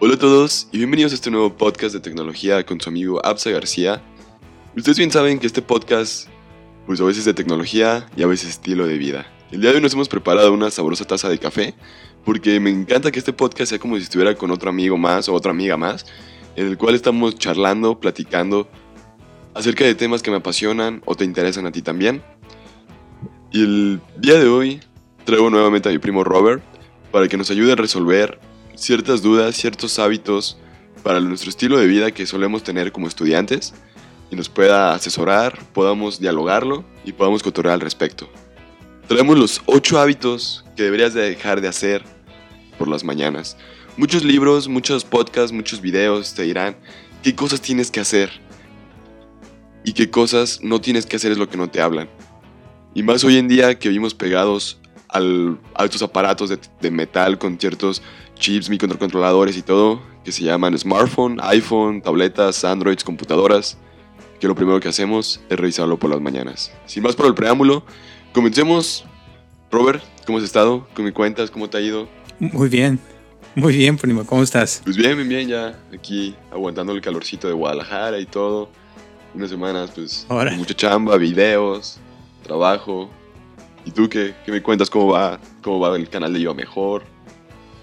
[0.00, 3.50] Hola a todos y bienvenidos a este nuevo podcast de tecnología con su amigo Absa
[3.50, 4.02] García.
[4.76, 6.28] Ustedes bien saben que este podcast,
[6.84, 9.24] pues a veces de tecnología y a veces estilo de vida.
[9.52, 11.74] El día de hoy nos hemos preparado una sabrosa taza de café
[12.24, 15.32] porque me encanta que este podcast sea como si estuviera con otro amigo más o
[15.32, 16.06] otra amiga más,
[16.56, 18.68] en el cual estamos charlando, platicando
[19.54, 22.20] acerca de temas que me apasionan o te interesan a ti también.
[23.52, 24.80] Y el día de hoy
[25.24, 26.64] traigo nuevamente a mi primo Robert
[27.12, 28.40] para que nos ayude a resolver
[28.76, 30.58] ciertas dudas, ciertos hábitos
[31.02, 33.74] para nuestro estilo de vida que solemos tener como estudiantes
[34.30, 38.28] y nos pueda asesorar, podamos dialogarlo y podamos cotorrear al respecto.
[39.06, 42.02] Traemos los 8 hábitos que deberías de dejar de hacer
[42.78, 43.56] por las mañanas.
[43.96, 46.76] Muchos libros, muchos podcasts, muchos videos te dirán
[47.22, 48.30] qué cosas tienes que hacer
[49.84, 52.08] y qué cosas no tienes que hacer es lo que no te hablan.
[52.94, 57.38] Y más hoy en día que vivimos pegados al, a estos aparatos de, de metal
[57.38, 58.02] con ciertos
[58.36, 63.76] chips, microcontroladores y todo, que se llaman smartphone, iPhone, tabletas, androids, computadoras,
[64.40, 66.72] que lo primero que hacemos es revisarlo por las mañanas.
[66.86, 67.84] Sin más por el preámbulo,
[68.32, 69.04] comencemos.
[69.70, 70.86] Robert, ¿cómo has estado?
[70.94, 71.50] ¿Cómo me cuentas?
[71.50, 72.08] ¿Cómo te ha ido?
[72.38, 72.98] Muy bien,
[73.54, 74.24] muy bien, primo.
[74.24, 74.80] ¿Cómo estás?
[74.84, 78.68] Pues bien, bien, bien, ya aquí aguantando el calorcito de Guadalajara y todo.
[79.34, 80.50] Unas semanas, pues, Ahora.
[80.50, 81.98] con mucha chamba, videos,
[82.44, 83.10] trabajo.
[83.84, 84.88] ¿Y tú qué, qué me cuentas?
[84.88, 85.40] ¿Cómo va?
[85.62, 87.02] ¿Cómo va el canal de Yo Mejor?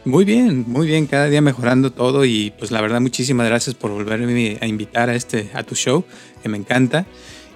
[0.04, 1.06] Muy bien, muy bien.
[1.06, 5.16] Cada día mejorando todo y pues la verdad muchísimas gracias por volverme a invitar a
[5.16, 6.04] este a tu show
[6.42, 7.06] que me encanta.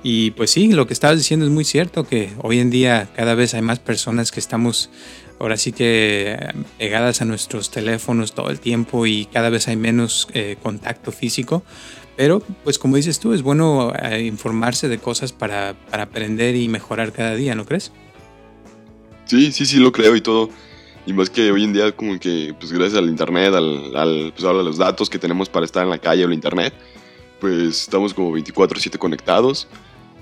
[0.03, 3.33] Y pues sí, lo que estabas diciendo es muy cierto que hoy en día cada
[3.33, 4.91] vez hay más personas que estamos
[5.39, 6.37] ahora sí que
[6.77, 11.63] pegadas a nuestros teléfonos todo el tiempo y cada vez hay menos eh, contacto físico.
[12.15, 16.67] Pero pues como dices tú, es bueno eh, informarse de cosas para, para aprender y
[16.67, 17.91] mejorar cada día, ¿no crees?
[19.25, 20.51] Sí, sí, sí, lo creo y todo.
[21.05, 24.43] Y más que hoy en día, como que, pues gracias al internet, al, al, pues,
[24.43, 26.73] ahora a los datos que tenemos para estar en la calle o el internet,
[27.39, 29.67] pues estamos como 24-7 conectados.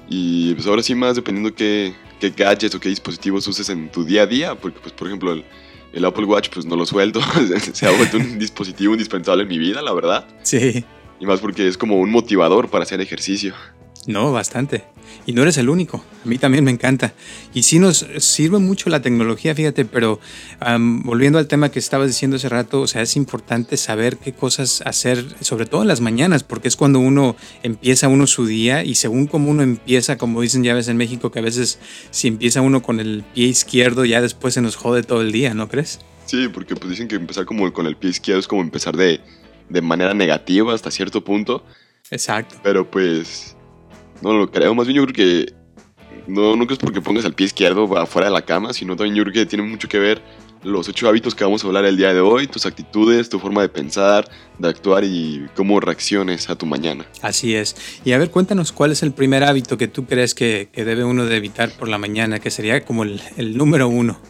[0.09, 4.03] Y pues ahora sí más dependiendo qué, qué gadgets o qué dispositivos uses en tu
[4.03, 5.45] día a día, porque pues por ejemplo el,
[5.93, 7.21] el Apple Watch pues no lo suelto,
[7.73, 10.27] se ha vuelto un dispositivo indispensable en mi vida, la verdad.
[10.43, 10.83] Sí.
[11.19, 13.53] Y más porque es como un motivador para hacer ejercicio.
[14.05, 14.83] No, bastante.
[15.25, 16.03] Y no eres el único.
[16.23, 17.13] A mí también me encanta.
[17.53, 20.19] Y sí nos sirve mucho la tecnología, fíjate, pero
[20.65, 24.33] um, volviendo al tema que estabas diciendo hace rato, o sea, es importante saber qué
[24.33, 28.83] cosas hacer, sobre todo en las mañanas, porque es cuando uno empieza uno su día
[28.83, 31.79] y según como uno empieza, como dicen ya ves en México, que a veces
[32.11, 35.53] si empieza uno con el pie izquierdo, ya después se nos jode todo el día,
[35.53, 35.99] ¿no crees?
[36.25, 39.21] Sí, porque pues dicen que empezar como con el pie izquierdo es como empezar de,
[39.69, 41.63] de manera negativa hasta cierto punto.
[42.11, 42.55] Exacto.
[42.63, 43.52] Pero pues
[44.23, 44.73] no lo creo.
[44.73, 45.53] Más bien yo creo que
[46.27, 49.23] no, no es porque pongas el pie izquierdo afuera de la cama, sino también yo
[49.23, 50.21] creo que tiene mucho que ver
[50.63, 53.61] los ocho hábitos que vamos a hablar el día de hoy, tus actitudes, tu forma
[53.61, 54.25] de pensar,
[54.57, 57.05] de actuar y cómo reacciones a tu mañana.
[57.21, 57.75] Así es.
[58.05, 61.03] Y a ver, cuéntanos cuál es el primer hábito que tú crees que, que debe
[61.03, 64.21] uno de evitar por la mañana, que sería como el, el número uno.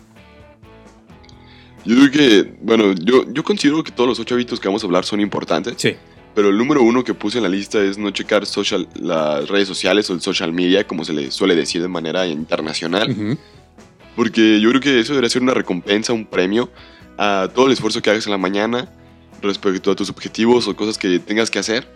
[1.85, 4.87] Yo creo que, bueno, yo, yo considero que todos los ocho hábitos que vamos a
[4.87, 5.75] hablar son importantes.
[5.77, 5.95] Sí.
[6.35, 9.67] Pero el número uno que puse en la lista es no checar social, las redes
[9.67, 13.11] sociales o el social media, como se le suele decir de manera internacional.
[13.11, 13.37] Ujú.
[14.15, 16.71] Porque yo creo que eso debería ser una recompensa, un premio
[17.17, 18.89] a todo el esfuerzo que hagas en la mañana
[19.41, 21.87] respecto a tus objetivos o cosas que tengas que hacer.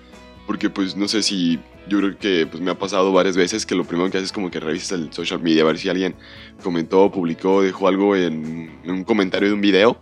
[0.45, 1.59] Porque pues no sé si
[1.89, 4.33] yo creo que pues, me ha pasado varias veces que lo primero que haces es
[4.33, 6.15] como que revisas el social media a ver si alguien
[6.63, 9.99] comentó, publicó, dejó algo en, en un comentario de un video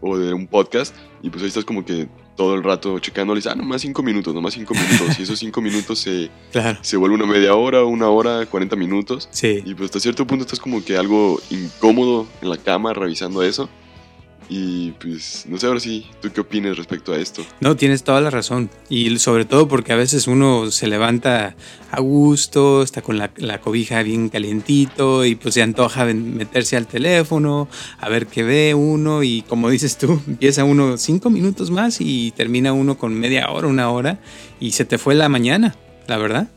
[0.00, 3.38] o de un podcast y pues ahí estás como que todo el rato checando, le
[3.38, 5.18] dices, ah, nomás cinco minutos, nomás cinco minutos.
[5.18, 6.78] Y esos cinco minutos se, Claro.
[6.82, 9.28] se vuelve una media hora, una hora, 40 minutos.
[9.30, 9.62] Sí.
[9.64, 13.68] Y pues hasta cierto punto estás como que algo incómodo en la cama revisando eso.
[14.48, 17.44] Y pues no sé ahora sí, ¿tú qué opinas respecto a esto?
[17.60, 18.70] No, tienes toda la razón.
[18.88, 21.56] Y sobre todo porque a veces uno se levanta
[21.90, 26.86] a gusto, está con la, la cobija bien calientito y pues se antoja meterse al
[26.86, 27.68] teléfono,
[27.98, 32.32] a ver qué ve uno y como dices tú, empieza uno cinco minutos más y
[32.32, 34.20] termina uno con media hora, una hora
[34.60, 35.74] y se te fue la mañana,
[36.06, 36.48] la verdad.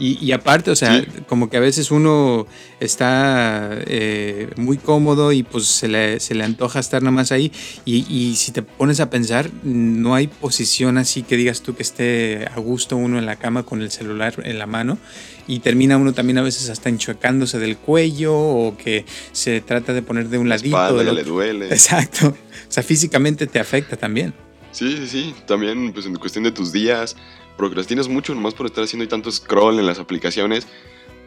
[0.00, 1.06] Y, y aparte, o sea, Sí.
[1.28, 2.46] como que a veces uno
[2.80, 7.52] está eh, muy cómodo y pues se le, se le antoja estar nada más ahí.
[7.84, 11.82] Y, y si te pones a pensar, no hay posición así que digas tú que
[11.82, 14.98] esté a gusto uno en la cama con el celular en la mano.
[15.46, 20.00] Y termina uno también a veces hasta enchuecándose del cuello o que se trata de
[20.02, 20.76] poner de un La ladito.
[20.76, 21.66] espalda del le duele.
[21.68, 22.28] Exacto.
[22.28, 24.32] O sea, físicamente te afecta también.
[24.72, 25.34] Sí, sí, sí.
[25.46, 27.16] También pues en cuestión de tus días,
[27.60, 30.66] procrastinas mucho nomás por estar haciendo tanto scroll en las aplicaciones.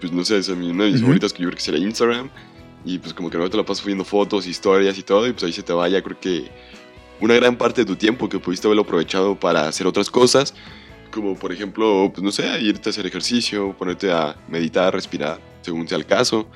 [0.01, 1.01] Pues no sé, es una de mis Ujú.
[1.01, 2.30] favoritas que yo creo que sería Instagram.
[2.85, 5.27] Y pues como que luego te la pasas subiendo fotos, historias y todo.
[5.27, 6.50] Y pues ahí se te va ya creo que
[7.21, 10.53] una gran parte de tu tiempo que pudiste haberlo aprovechado para hacer otras cosas,
[11.12, 15.88] como por ejemplo, pues no sé, irte a hacer ejercicio, ponerte a meditar, respirar, según
[15.88, 16.47] sea el caso,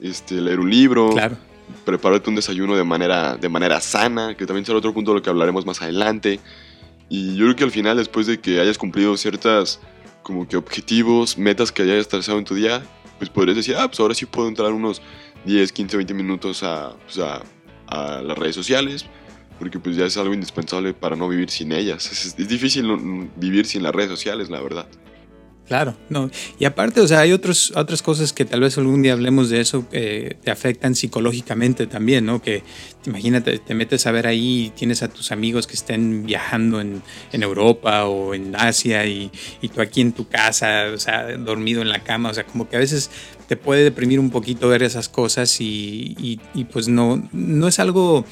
[0.00, 1.36] este, leer un libro, Claro.
[1.84, 5.22] prepararte un desayuno de manera, de manera sana, que también será otro punto de lo
[5.22, 6.38] que hablaremos más adelante.
[7.08, 9.80] Y yo creo que al final, después de que hayas cumplido ciertas
[10.22, 12.82] como que objetivos, metas que hayas trazado en tu día,
[13.18, 15.02] pues podrías decir, ah, pues ahora sí puedo entrar unos
[15.44, 17.42] 10, 15, 20 minutos a, pues a,
[17.86, 19.06] a las redes sociales,
[19.58, 22.10] porque pues ya es algo indispensable para no vivir sin ellas.
[22.10, 24.86] Es, es difícil vivir sin las redes sociales, la verdad.
[25.66, 26.30] Claro, no.
[26.58, 29.60] Y aparte, o sea, hay otros, otras cosas que tal vez algún día hablemos de
[29.62, 32.42] eso que te afectan psicológicamente también, ¿no?
[32.42, 32.62] Que
[33.06, 37.02] imagínate, te metes a ver ahí y tienes a tus amigos que estén viajando en,
[37.32, 39.30] en Europa o en Asia y,
[39.62, 42.68] y tú aquí en tu casa, o sea, dormido en la cama, o sea, como
[42.68, 43.10] que a veces
[43.48, 47.78] te puede deprimir un poquito ver esas cosas y, y- y, pues no, no es
[47.78, 48.26] algo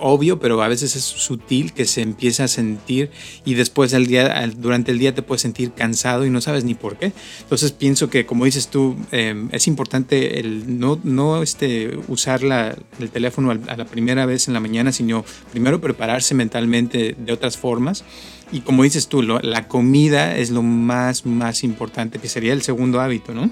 [0.00, 3.10] obvio, pero a veces es sutil que se empieza a sentir
[3.44, 6.64] y después del día, al- durante el día te puedes sentir cansado y no sabes
[6.64, 7.12] ni por qué.
[7.40, 12.76] Entonces pienso que, como dices tú, eh, es importante el no, no este, usar la-
[13.00, 17.32] el teléfono al- a la primera vez en la mañana, sino primero prepararse mentalmente de
[17.32, 18.04] otras formas.
[18.50, 23.00] Y como dices tú, la comida es lo más, más importante, que sería el segundo
[23.00, 23.50] hábito, ¿no?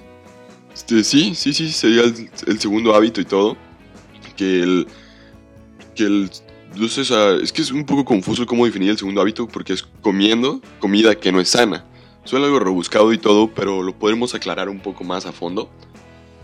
[0.74, 3.56] Este, sí, sí, sí, sería el, el segundo hábito y todo.
[4.36, 4.86] Que el.
[5.96, 6.30] Que el.
[6.78, 11.14] Es que es un poco confuso cómo definir el segundo hábito porque es comiendo comida
[11.14, 11.86] que no es sana.
[12.24, 15.70] Suena algo rebuscado y todo, pero lo podemos aclarar un poco más a fondo.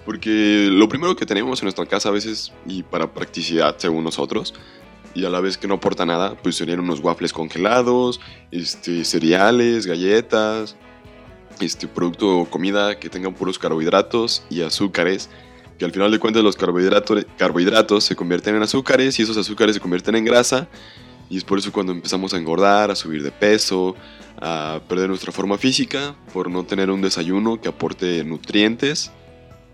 [0.06, 4.54] Porque lo primero que tenemos en nuestra casa a veces, y para practicidad según nosotros,
[5.14, 8.20] y a la vez que no aporta nada, pues serían unos waffles congelados,
[8.50, 10.76] este, cereales, galletas,
[11.60, 15.28] este producto o comida que tengan puros carbohidratos y azúcares,
[15.82, 19.74] que al final de cuentas los carbohidratos, carbohidratos se convierten en azúcares y esos azúcares
[19.74, 20.68] se convierten en grasa
[21.28, 23.96] y es por eso cuando empezamos a engordar, a subir de peso,
[24.40, 29.10] a perder nuestra forma física por no tener un desayuno que aporte nutrientes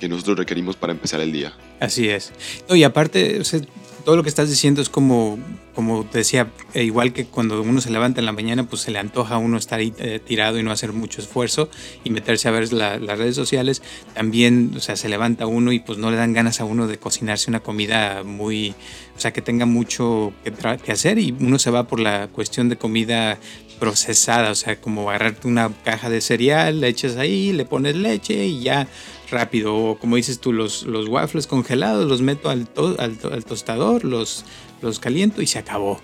[0.00, 1.52] que nosotros requerimos para empezar el día.
[1.78, 2.32] Así es.
[2.70, 3.60] No, y aparte, o sea,
[4.04, 5.38] todo lo que estás diciendo es como,
[5.74, 8.90] como te decía, eh, igual que cuando uno se levanta en la mañana, pues se
[8.90, 11.68] le antoja a uno estar eh, tirado y no hacer mucho esfuerzo
[12.04, 13.82] y meterse a ver la- las redes sociales.
[14.14, 16.98] También, o sea, se levanta uno y pues no le dan ganas a uno de
[16.98, 18.70] cocinarse una comida muy,
[19.16, 22.68] o sea, que tenga mucho que, que hacer y uno se va por la cuestión
[22.68, 23.38] de comida
[23.78, 28.46] procesada, o sea, como agarrarte una caja de cereal, le echas ahí, le pones leche
[28.46, 28.88] y ya
[29.30, 29.76] rápido.
[29.76, 34.44] O como dices tú, los, los waffles congelados los meto al, al tostador, los,
[34.82, 36.00] los caliento y se acabó.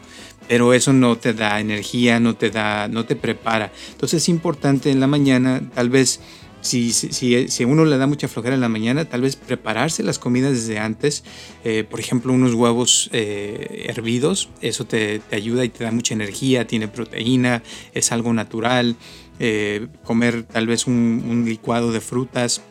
[0.49, 3.73] Pero eso no te da energía, no te da, no te prepara.
[3.93, 6.21] Entonces es importante en la mañana, tal vez
[6.65, 10.19] si, si, si, uno le da mucha flojera en la mañana, tal vez prepararse las
[10.19, 11.23] comidas desde antes.
[11.63, 16.15] Eh, por ejemplo, unos huevos eh, hervidos, eso te, te ayuda y te da mucha
[16.15, 17.63] energía, tiene proteína,
[17.93, 18.97] es algo natural.
[19.41, 22.63] Eh, comer tal vez un, licuado de frutas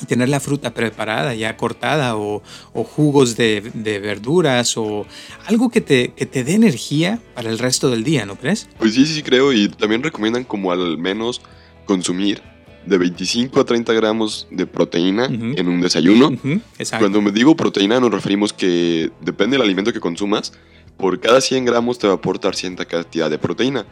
[0.00, 2.42] y tener la fruta preparada, ya cortada, o,
[2.72, 5.06] jugos de, de verduras, o
[5.46, 8.68] algo que te, que te dé energía para el resto del día, ¿no crees?
[8.78, 11.42] Pues sí, sí creo y también recomiendan como al menos
[11.84, 12.42] consumir
[12.86, 15.26] de 25 a 30 gramos de proteína
[15.58, 16.30] en un desayuno.
[16.78, 17.02] Exacto.
[17.04, 20.52] Cuando me digo proteína nos referimos que depende del alimento que consumas,
[20.96, 23.84] por cada 100 gramos te va a aportar cierta cantidad de proteína.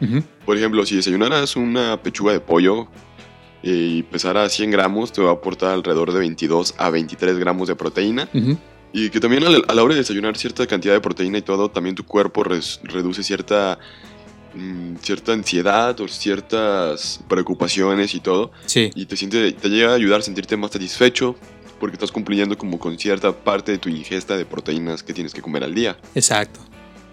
[0.45, 2.87] Por ejemplo, si desayunaras una pechuga de pollo
[3.63, 7.67] eh, y pesara 100 gramos, te va a aportar alrededor de 22 a 23 gramos
[7.67, 8.27] de proteína.
[8.93, 11.41] Y que también a la, a la hora de desayunar cierta cantidad de proteína y
[11.41, 13.77] todo, también tu cuerpo res- reduce cierta,
[14.55, 18.51] mm, cierta ansiedad o ciertas preocupaciones y todo.
[18.65, 21.35] Sí, Y te, siente, te llega a ayudar a sentirte más satisfecho
[21.79, 25.41] porque estás cumpliendo como con cierta parte de tu ingesta de proteínas que tienes que
[25.41, 25.97] comer al día.
[26.15, 26.59] exacto.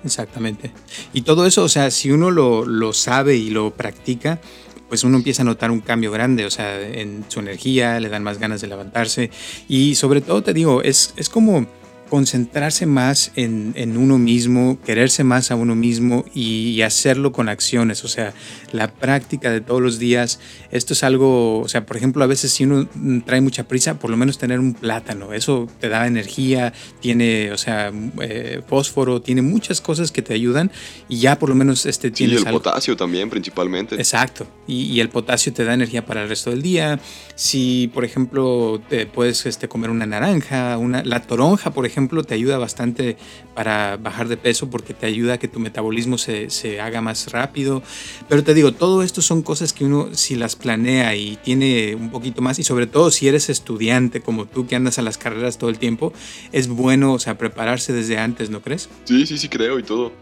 [0.04, 0.72] Exactamente.
[1.12, 4.40] Y todo eso, o sea, si uno lo, lo sabe y lo practica,
[4.88, 8.22] pues uno empieza a notar un cambio grande, o sea, en su energía, le dan
[8.22, 9.30] más ganas de levantarse.
[9.68, 11.66] Y sobre todo, te digo, es, es como
[12.12, 17.48] concentrarse más en, en uno mismo, quererse más a uno mismo y, y hacerlo con
[17.48, 18.34] acciones, o sea,
[18.70, 20.38] la práctica de todos los días.
[20.70, 22.86] Esto es algo, o sea, por ejemplo, a veces si uno
[23.24, 27.56] trae mucha prisa, por lo menos tener un plátano, eso te da energía, tiene, o
[27.56, 27.90] sea,
[28.20, 30.70] eh, fósforo, tiene muchas cosas que te ayudan
[31.08, 32.60] y ya por lo menos este, Sí, tienes el algo.
[32.60, 33.94] potasio también principalmente.
[33.94, 34.46] Exacto.
[34.66, 37.00] Y, y el potasio te da energía para el resto del día.
[37.36, 42.34] Si, por ejemplo, te puedes este, comer una naranja, una, la toronja, por ejemplo, te
[42.34, 43.16] ayuda bastante
[43.54, 47.32] para bajar de peso porque te ayuda a que tu metabolismo se, se haga más
[47.32, 47.82] rápido.
[48.28, 52.10] Pero te digo, todo esto son cosas que uno, si las planea y tiene un
[52.10, 55.58] poquito más, y sobre todo si eres estudiante como tú que andas a las carreras
[55.58, 56.12] todo el tiempo,
[56.52, 58.88] es bueno, o sea, prepararse desde antes, ¿no crees?
[59.04, 60.12] Sí, sí, sí creo y todo.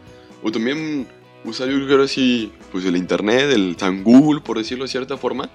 [0.43, 1.07] O también
[1.45, 5.51] usar, yo creo así, pues el internet, el San Google, por decirlo de cierta forma,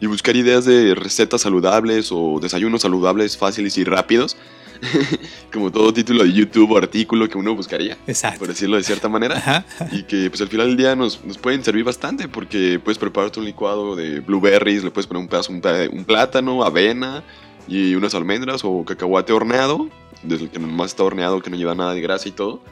[0.00, 4.36] y buscar ideas de recetas saludables o desayunos saludables fáciles y rápidos.
[5.52, 8.38] como todo título de YouTube o artículo que uno buscaría, Exacto.
[8.40, 9.36] por decirlo de cierta manera.
[9.36, 9.64] Ajá.
[9.92, 13.38] Y que pues al final del día nos, nos pueden servir bastante porque puedes prepararte
[13.40, 15.60] un licuado de blueberries, le puedes poner un pedazo, un,
[15.92, 17.22] un plátano, avena
[17.66, 19.88] y unas almendras o cacahuate horneado,
[20.22, 22.62] desde el que nomás está horneado, que no lleva nada de grasa y todo.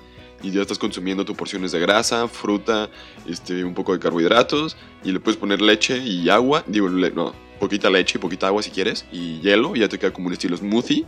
[0.43, 2.91] Y ya estás consumiendo tus porciones de grasa, fruta,
[3.27, 7.33] este, un poco de carbohidratos y le puedes poner leche y agua, digo, le- no,
[7.59, 10.35] poquita leche y poquita agua si quieres y hielo y ya te queda como un
[10.35, 11.07] estilo smoothie.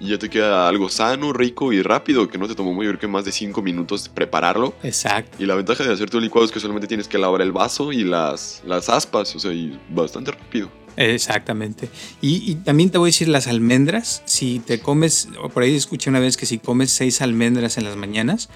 [0.00, 2.98] Y ya te queda algo sano, rico y rápido, que no te tomó muy creo
[2.98, 4.74] que más de 5 minutos prepararlo.
[4.82, 5.36] Exacto.
[5.42, 7.92] Y la ventaja de hacer tu licuado es que solamente tienes que lavar el vaso
[7.92, 10.70] y las, las aspas, o sea, y bastante rápido.
[10.96, 11.88] Exactamente.
[12.20, 14.22] Y, y también te voy a decir las almendras.
[14.24, 17.84] Si te comes, o por ahí escuché una vez que si comes seis almendras en
[17.84, 18.48] las mañanas,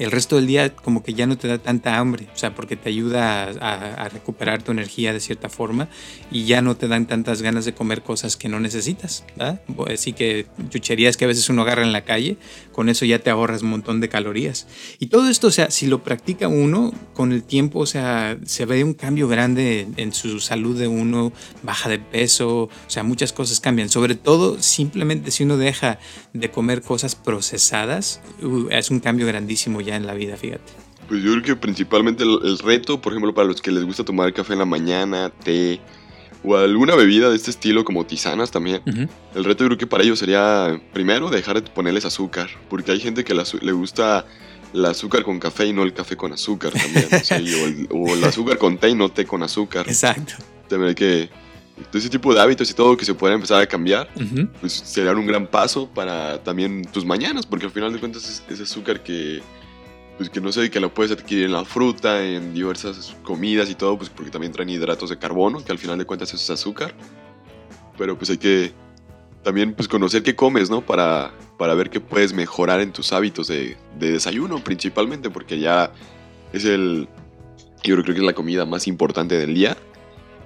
[0.00, 2.26] el resto del día como que ya no te da tanta hambre.
[2.34, 5.88] O sea, porque te ayuda a, recuperar tu energía de cierta forma
[6.32, 9.24] y ya no te dan tantas ganas de comer cosas que no necesitas.
[9.36, 9.60] ¿verdad?
[9.92, 12.38] Así que chucherías que a veces uno agarra en la calle,
[12.72, 14.66] con eso ya te ahorras un montón de calorías.
[14.98, 18.64] Y todo esto, o sea, si lo practica uno, con el tiempo, o sea, se
[18.64, 23.34] ve un cambio grande en su salud de uno, baja de peso, o sea, muchas
[23.34, 23.90] cosas cambian.
[23.90, 25.98] Sobre todo, simplemente si uno deja
[26.32, 30.72] de comer cosas procesadas, uh, es un cambio grandísimo ya en la vida, fíjate.
[31.08, 34.04] Pues yo creo que principalmente el, el reto, por ejemplo, para los que les gusta
[34.04, 35.80] tomar café en la mañana, té
[36.42, 38.80] o alguna bebida de este estilo como tisanas también,
[39.34, 43.00] el reto yo creo que para ellos sería primero dejar de ponerles azúcar, porque hay
[43.00, 44.24] gente que la le gusta
[44.72, 47.66] el azúcar con café y no el café con azúcar también, o, sea, y- o
[47.66, 49.86] el, o el azúcar con té y no té con azúcar.
[49.88, 50.34] Exacto.
[50.68, 51.28] También hay que...
[51.92, 54.48] Ese tipo de hábitos y todo que se pueden empezar a cambiar, Ujú.
[54.60, 58.42] pues sería un gran paso para también tus mañanas, porque al final de cuentas es,
[58.48, 59.42] es azúcar que,
[60.18, 63.74] pues que no sé, que lo puedes adquirir en la fruta, en diversas comidas y
[63.74, 66.94] todo, pues porque también traen hidratos de carbono, que al final de cuentas es azúcar.
[67.96, 68.72] Pero pues hay que
[69.42, 70.80] también pues conocer qué comes, ¿no?
[70.82, 75.92] Para, para ver qué puedes mejorar en tus hábitos de, de desayuno principalmente, porque ya
[76.52, 77.08] es el,
[77.82, 79.76] yo creo que es la comida más importante del día.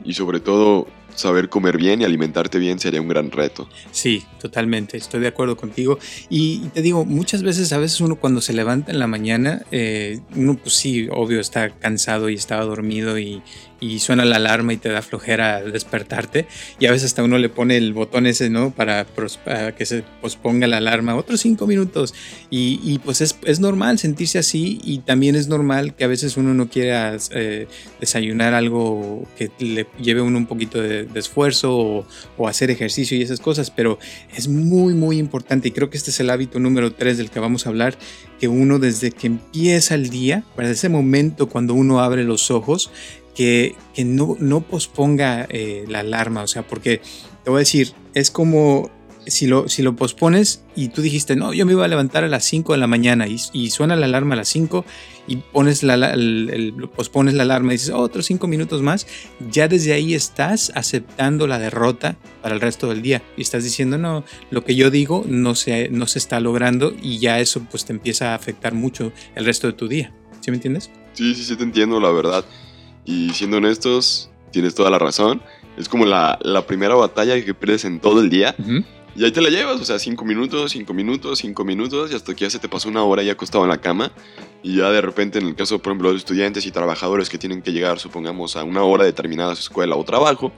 [0.05, 3.69] Y sobre todo, saber comer bien y alimentarte bien sería un gran reto.
[3.91, 5.99] Sí, totalmente, estoy de acuerdo contigo.
[6.29, 10.21] Y, te digo, muchas veces, a veces uno cuando se levanta en la mañana, eh,
[10.35, 13.43] uno pues sí, obvio está cansado y estaba dormido y,
[13.85, 16.47] y suena la alarma y te da flojera despertarte.
[16.79, 18.71] Y a veces hasta uno le pone el botón ese, ¿no?
[18.71, 19.07] Para,
[19.45, 22.15] para que se posponga la alarma otros cinco minutos.
[22.51, 26.37] Y, y, pues es, es normal sentirse así y también es normal que a veces
[26.37, 27.67] uno no quiera eh,
[28.01, 32.07] desayunar algo que le lleve uno un poquito de, de esfuerzo
[32.37, 33.99] o, hacer ejercicio y esas cosas, pero
[34.37, 37.41] es muy, muy importante y creo que este es el hábito número tres del que
[37.41, 37.97] vamos a hablar,
[38.39, 42.91] que uno desde que empieza el día, para ese momento cuando uno abre los ojos,
[43.35, 47.01] que, que no, no posponga eh, la alarma, o sea, porque
[47.43, 48.91] te voy a decir, es como
[49.27, 52.29] si lo, si lo pospones y tú dijiste, no, yo me iba a levantar a
[52.29, 54.85] las 5 de la mañana y, y suena la alarma a las 5
[55.27, 58.83] y pones la, la- el, el- pospones la alarma y dices, "Oh, otros 5 minutos
[58.83, 59.07] más,
[59.51, 63.97] ya desde ahí estás aceptando la derrota para el resto del día y estás diciendo,
[63.99, 67.85] no, lo que yo digo no se, no se está logrando y ya eso pues
[67.85, 70.13] te empieza a afectar mucho el resto de tu día.
[70.41, 70.91] ¿Sí me entiendes?
[71.15, 72.45] Sí, sí, sí, te entiendo, la verdad.
[73.07, 75.41] Y siendo honestos, tienes toda la razón.
[75.79, 78.55] Es como la, la primera batalla que pierdes en todo el día.
[78.59, 78.85] Ujú.
[79.17, 82.35] Y ahí te la llevas, o sea, cinco minutos, cinco minutos, cinco minutos, y hasta
[82.35, 84.11] que ya se te pasó una hora ya acostado en la cama.
[84.63, 87.63] Y ya de repente, en el caso, por ejemplo, de estudiantes y trabajadores que tienen
[87.63, 90.53] que llegar, supongamos, a una hora determinada a su escuela o trabajo,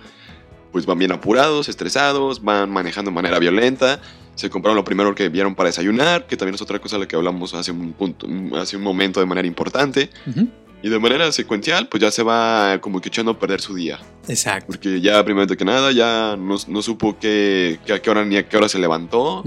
[0.72, 4.00] pues van bien apurados, estresados, van manejando de manera violenta,
[4.34, 7.08] se compraron lo primero que vieron para desayunar, que también es otra cosa de la
[7.08, 10.10] que hablamos hace un, punto, hace un momento de manera importante.
[10.26, 10.48] Ujú.
[10.86, 13.98] Y de manera secuencial, pues ya se va como que echando a perder su día.
[14.28, 14.66] Exacto.
[14.68, 18.48] Porque ya, primero que nada, ya no, no supo qué- a qué hora ni a
[18.48, 19.42] qué hora se levantó.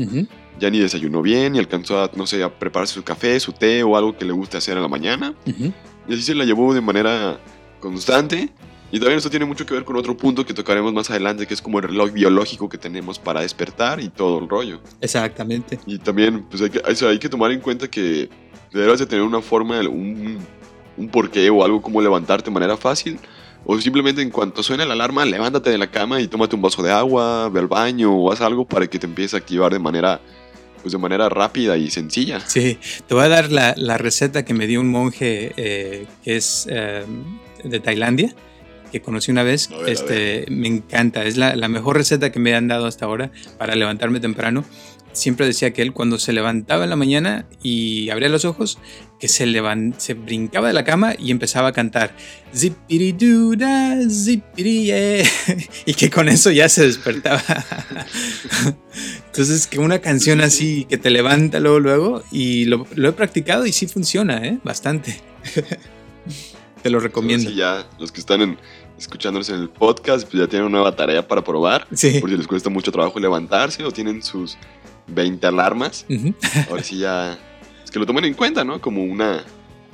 [0.60, 3.84] Ya ni desayunó bien, ni alcanzó a, no sé, a prepararse su café, su té
[3.84, 5.34] o algo que le guste hacer en la mañana.
[6.10, 7.40] Y así se la llevó de manera
[7.80, 8.50] constante.
[8.92, 11.54] Y también esto tiene mucho que ver con otro punto que tocaremos más adelante, que
[11.54, 14.82] es como el reloj biológico que tenemos para despertar y todo el rollo.
[15.00, 15.80] Exactamente.
[15.86, 18.28] Y también, pues hay que, o sea, hay que tomar en cuenta que
[18.74, 20.40] deberás de tener una forma, un,
[21.00, 23.18] un porqué o algo como levantarte de manera fácil.
[23.66, 26.82] O simplemente en cuanto suene la alarma, levántate de la cama y tómate un vaso
[26.82, 29.80] de agua, ve al baño o haz algo para que te empiece a activar de
[29.80, 30.22] manera,
[30.82, 32.40] pues de manera rápida y sencilla.
[32.40, 36.38] Sí, te voy a dar la, la receta que me dio un monje eh, que
[36.38, 37.06] es eh,
[37.64, 38.34] de Tailandia,
[38.92, 39.70] que conocí una vez.
[39.70, 43.32] Ver, este, Me encanta, es la, la mejor receta que me han dado hasta ahora
[43.58, 44.64] para levantarme temprano.
[45.12, 48.78] Siempre decía que él cuando se levantaba en la mañana y abría los ojos,
[49.20, 49.46] que se,
[49.98, 52.16] se brincaba de la cama y empezaba a cantar
[52.56, 54.92] Zipiriduda, zipiri
[55.86, 57.44] y que con eso ya se despertaba.
[59.28, 63.72] Entonces, que una canción así que te levanta luego, luego, y lo, he practicado y
[63.72, 64.58] sí funciona, ¿eh?
[64.64, 65.22] Bastante.
[66.82, 67.50] te lo recomiendo.
[67.50, 68.58] Sí, ya, los que están
[68.98, 71.88] escuchándonos en el podcast, pues ya tienen una nueva tarea para probar.
[71.94, 72.18] Sí.
[72.20, 74.58] Porque les cuesta mucho trabajo levantarse o tienen sus
[75.08, 76.06] 20 alarmas.
[76.70, 77.38] Ahora sí ya
[77.92, 78.82] que lo tomen en cuenta, ¿no?
[78.82, 79.44] Como una,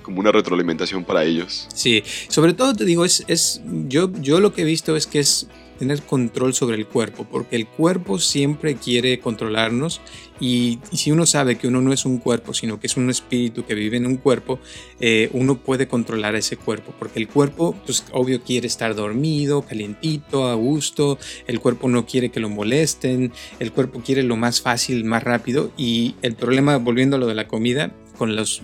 [0.01, 1.67] como una retroalimentación para ellos.
[1.73, 5.19] Sí, sobre todo te digo, es, es yo, yo lo que he visto es que
[5.19, 10.01] es tener control sobre el cuerpo, porque el cuerpo siempre quiere controlarnos
[10.39, 13.65] y, si uno sabe que uno no es un cuerpo, sino que es un espíritu
[13.65, 14.59] que vive en un cuerpo,
[14.99, 20.47] eh, uno puede controlar ese cuerpo, porque el cuerpo, pues obvio, quiere estar dormido, calientito,
[20.47, 21.17] a gusto,
[21.47, 25.71] el cuerpo no quiere que lo molesten, el cuerpo quiere lo más fácil, más rápido
[25.77, 28.61] y el problema, volviendo a lo de la comida, con los,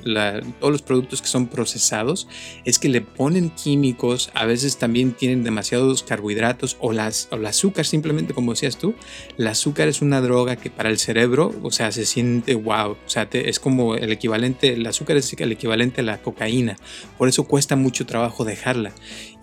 [0.60, 2.28] todos los productos que son procesados
[2.66, 7.46] es que le ponen químicos, a veces también tienen demasiados carbohidratos o, las, o el
[7.46, 8.96] azúcar, simplemente como decías tú.
[9.38, 13.10] El azúcar es una droga que para el cerebro, o sea, se siente wow, o
[13.10, 16.78] sea, es como el equivalente, el azúcar es el equivalente a la cocaína,
[17.18, 18.94] por eso cuesta mucho trabajo dejarla.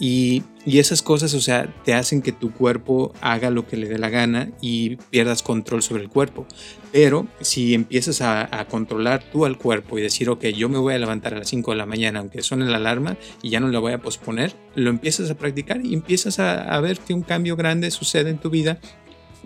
[0.00, 3.88] Y, y esas cosas, o sea, te hacen que tu cuerpo haga lo que le
[3.88, 6.46] dé la gana y pierdas control sobre el cuerpo.
[6.92, 10.98] Pero si empiezas a, controlar tú al cuerpo y decir, ok, yo me voy a
[10.98, 13.80] levantar a las 5 de la mañana, aunque suene la alarma, y ya no lo
[13.80, 17.90] voy a posponer, lo empiezas a practicar y empiezas a ver que un cambio grande
[17.90, 18.78] sucede en tu vida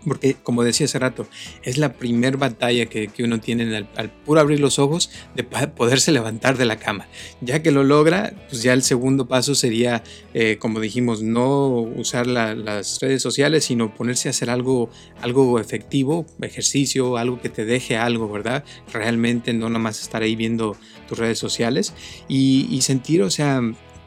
[0.07, 1.27] porque, como decía hace rato,
[1.63, 6.13] es la primer batalla que, que uno tiene al, puro abrir los ojos de poderse
[6.13, 7.09] levantar de la cama.
[7.41, 10.03] Ya que lo logra, pues ya el segundo paso sería,
[10.35, 14.91] eh, como dijimos, no usar las redes sociales, sino ponerse a hacer algo,
[15.21, 18.65] algo efectivo, ejercicio, algo que te deje algo, ¿verdad?
[18.93, 20.77] Realmente no nada más estar ahí viendo
[21.09, 21.95] tus redes sociales
[22.29, 23.61] y, y sentir, o sea,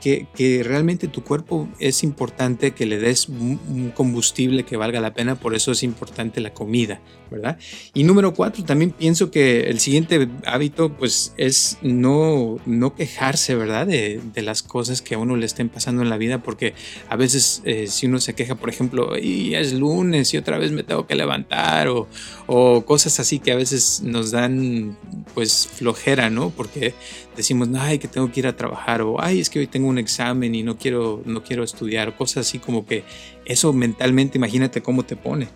[0.05, 5.35] que, realmente tu cuerpo es importante que le des un, combustible que valga la pena,
[5.35, 7.57] por eso es importante la comida, ¿verdad?
[7.95, 13.87] Y número cuatro, también pienso que el siguiente hábito pues es no, no quejarse, ¿verdad?
[13.87, 16.75] De, las cosas que a uno le estén pasando en la vida, porque
[17.09, 20.71] a veces eh, si uno se queja, por ejemplo, y es lunes y otra vez
[20.71, 22.07] me tengo que levantar, o,
[22.45, 24.95] o cosas así que a veces nos dan
[25.33, 26.51] pues flojera, ¿no?
[26.51, 26.93] Porque
[27.35, 29.97] decimos, ay, que tengo que ir a trabajar, o ay, es que hoy tengo un
[29.97, 33.03] examen y no quiero, no quiero estudiar, cosas así como que
[33.45, 35.47] eso mentalmente, imagínate cómo te pone.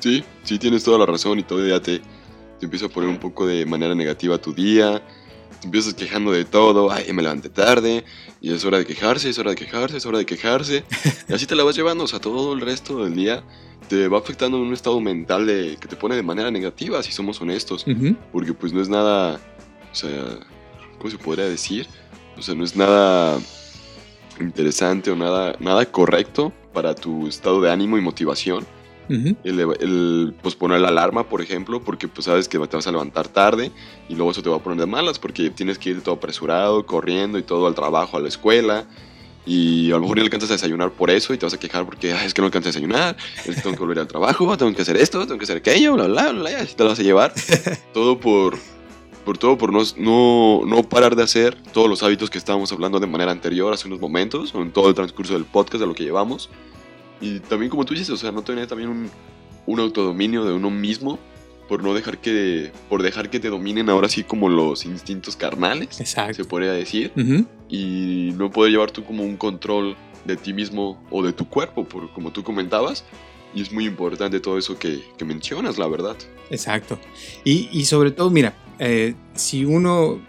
[0.00, 3.18] Sí, sí, tienes toda la razón y todo ya te, te empieza a poner un
[3.18, 5.02] poco de manera negativa tu día,
[5.60, 8.04] te empiezas quejando de todo, ay, me levanté tarde,
[8.40, 10.84] y es hora de quejarse, es hora de quejarse, es hora de quejarse,
[11.28, 13.42] y así te la vas llevando, o sea, todo el resto del día
[13.88, 17.10] te va afectando en un estado mental de, que te pone de manera negativa, si
[17.10, 17.84] somos honestos,
[18.32, 19.40] porque pues no es nada,
[19.90, 20.38] o sea,
[20.98, 21.86] ¿cómo se podría decir?
[22.36, 23.38] O sea, no es nada
[24.40, 28.66] interesante o nada, nada correcto para tu estado de ánimo y motivación.
[29.08, 33.72] el, posponer la alarma, por ejemplo, porque pues sabes que te vas a levantar tarde
[34.08, 36.84] y luego eso te va a poner de malas porque tienes que ir todo apresurado,
[36.84, 38.86] corriendo y todo al trabajo, a la escuela.
[39.46, 41.86] Y a lo mejor no alcanzas a desayunar por eso y te vas a quejar
[41.86, 44.74] porque es que no alcanzas a desayunar, es que tengo que volver al trabajo, tengo
[44.74, 47.00] que hacer esto, tengo que hacer aquello, bla, bla, bla, bla, y te lo vas
[47.00, 47.32] a llevar.
[47.94, 48.58] todo por,
[49.28, 52.98] por todo por no, no, no, parar de hacer todos los hábitos que estábamos hablando
[52.98, 55.92] de manera anterior hace unos momentos, o en todo el transcurso del podcast de lo
[55.94, 56.48] que llevamos.
[57.20, 59.10] Y también como tú dices, o sea, no tener también un,
[59.66, 61.18] un autodominio de uno mismo
[61.68, 66.00] por no dejar que por dejar que te dominen ahora sí como los instintos carnales,
[66.00, 66.32] Exacto.
[66.32, 67.12] se podría decir,
[67.68, 71.84] y no poder llevar tú como un control de ti mismo o de tu cuerpo,
[71.84, 73.04] por, como tú comentabas,
[73.54, 76.16] y es muy importante todo eso que, que mencionas, la verdad.
[76.48, 76.98] Exacto.
[77.44, 80.20] Y, y sobre todo, mira, eh, si uno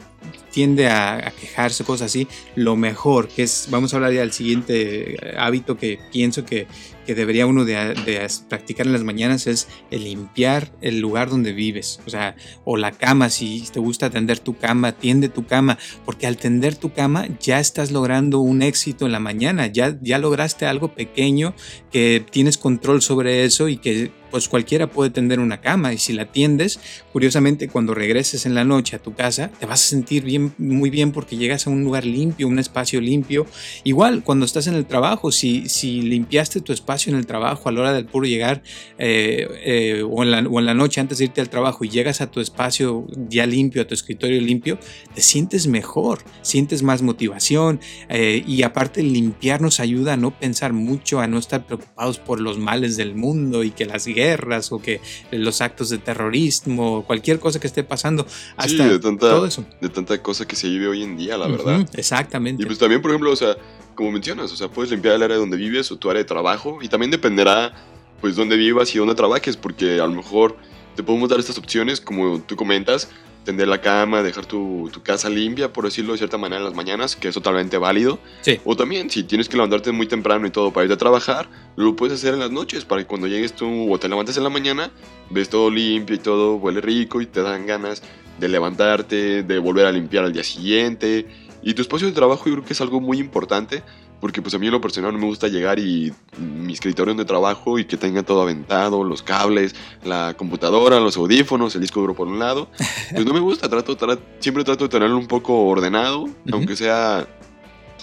[0.52, 5.14] tiende a, quejarse, cosas así, lo mejor, que es, vamos a hablar ya del siguiente
[5.14, 6.68] eh, hábito que pienso que,
[7.06, 12.10] que debería uno de, practicar en las mañanas es limpiar el lugar donde vives, o
[12.12, 12.36] sea,
[12.66, 16.76] o la cama, si te gusta tender tu cama, tiende tu cama, porque al tender
[16.76, 21.56] tu cama ya estás logrando un éxito en la mañana, ya, ya lograste algo pequeño
[21.92, 25.94] que tienes control sobre eso y que pues cualquiera puede tender una cama.
[25.94, 26.80] Y si la tiendes,
[27.12, 30.90] curiosamente cuando regreses en la noche a tu casa, te vas a sentir bien, muy
[30.90, 33.46] bien porque llegas a un lugar limpio, un espacio limpio.
[33.84, 37.72] Igual cuando estás en el trabajo, si, si limpiaste tu espacio en el trabajo a
[37.72, 38.62] la hora del puro llegar
[38.98, 41.90] eh, eh, o, en la, o, en la, noche antes de irte al trabajo y
[41.90, 44.80] llegas a tu espacio ya limpio, a tu escritorio limpio,
[45.14, 50.74] te sientes mejor, sientes más motivación eh, y aparte limpiar nos ayuda a no pensar
[50.74, 54.80] mucho, a no estar preocupados por los males del mundo y que las guerras o
[54.80, 58.26] que los actos de terrorismo, cualquier cosa que esté pasando,
[58.56, 59.66] hasta de tanta, todo eso.
[59.82, 61.90] De tanta cosa que se vive hoy en día, la verdad.
[61.94, 62.62] Exactamente.
[62.62, 63.58] Y pues también, por ejemplo, o sea,
[63.96, 66.78] como mencionas, o sea, puedes limpiar el área donde vives o tu área de trabajo
[66.84, 67.74] y también dependerá,
[68.22, 70.56] pues, dónde vivas y dónde trabajes, porque a lo mejor
[70.96, 73.10] te podemos dar estas opciones, como tú comentas,
[73.50, 76.76] tender la cama, dejar tu, tu, casa limpia, por decirlo de cierta manera, en las
[76.76, 78.20] mañanas, que es totalmente válido.
[78.42, 78.60] Sí.
[78.64, 81.96] O también, si tienes que levantarte muy temprano y todo para ir a trabajar, lo
[81.96, 84.52] puedes hacer en las noches, para que cuando llegues tú o te levantes en la
[84.52, 84.92] mañana,
[85.32, 88.04] ves todo limpio y todo, huele rico y te dan ganas
[88.40, 91.26] de levantarte, de volver a limpiar al día siguiente.
[91.64, 93.82] Y tu espacio de trabajo yo creo que es algo muy importante
[94.20, 97.26] porque pues a mí en lo personal no me gusta llegar y mi escritorio de
[97.26, 102.16] trabajo y que tenga todo aventado, los cables, la computadora, los audífonos, el disco duro
[102.16, 102.70] por un lado.
[103.12, 103.98] Pues no me gusta, trato,
[104.40, 107.28] siempre trato de tenerlo un poco ordenado, aunque sea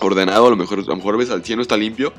[0.01, 2.13] ordenado, a lo mejor a lo mejor ves al cielo está limpio,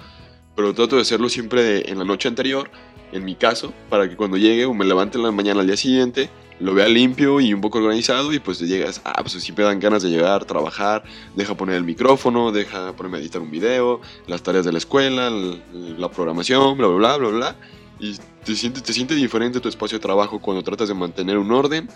[0.55, 2.69] pero trato de hacerlo siempre en la noche anterior,
[3.11, 5.77] en mi caso, para que cuando llegue o me levante en la mañana al día
[5.77, 9.63] siguiente, lo vea limpio y un poco organizado y pues te llegas, ah, pues siempre
[9.63, 11.03] dan ganas de llegar, trabajar,
[11.35, 15.29] deja poner el micrófono, deja ponerme a editar un video, las tareas de la escuela,
[15.29, 17.55] la programación, bla, bla, bla, bla, bla.
[17.99, 21.51] Y te sientes te siente diferente tu espacio de trabajo cuando tratas de mantener un
[21.51, 21.89] orden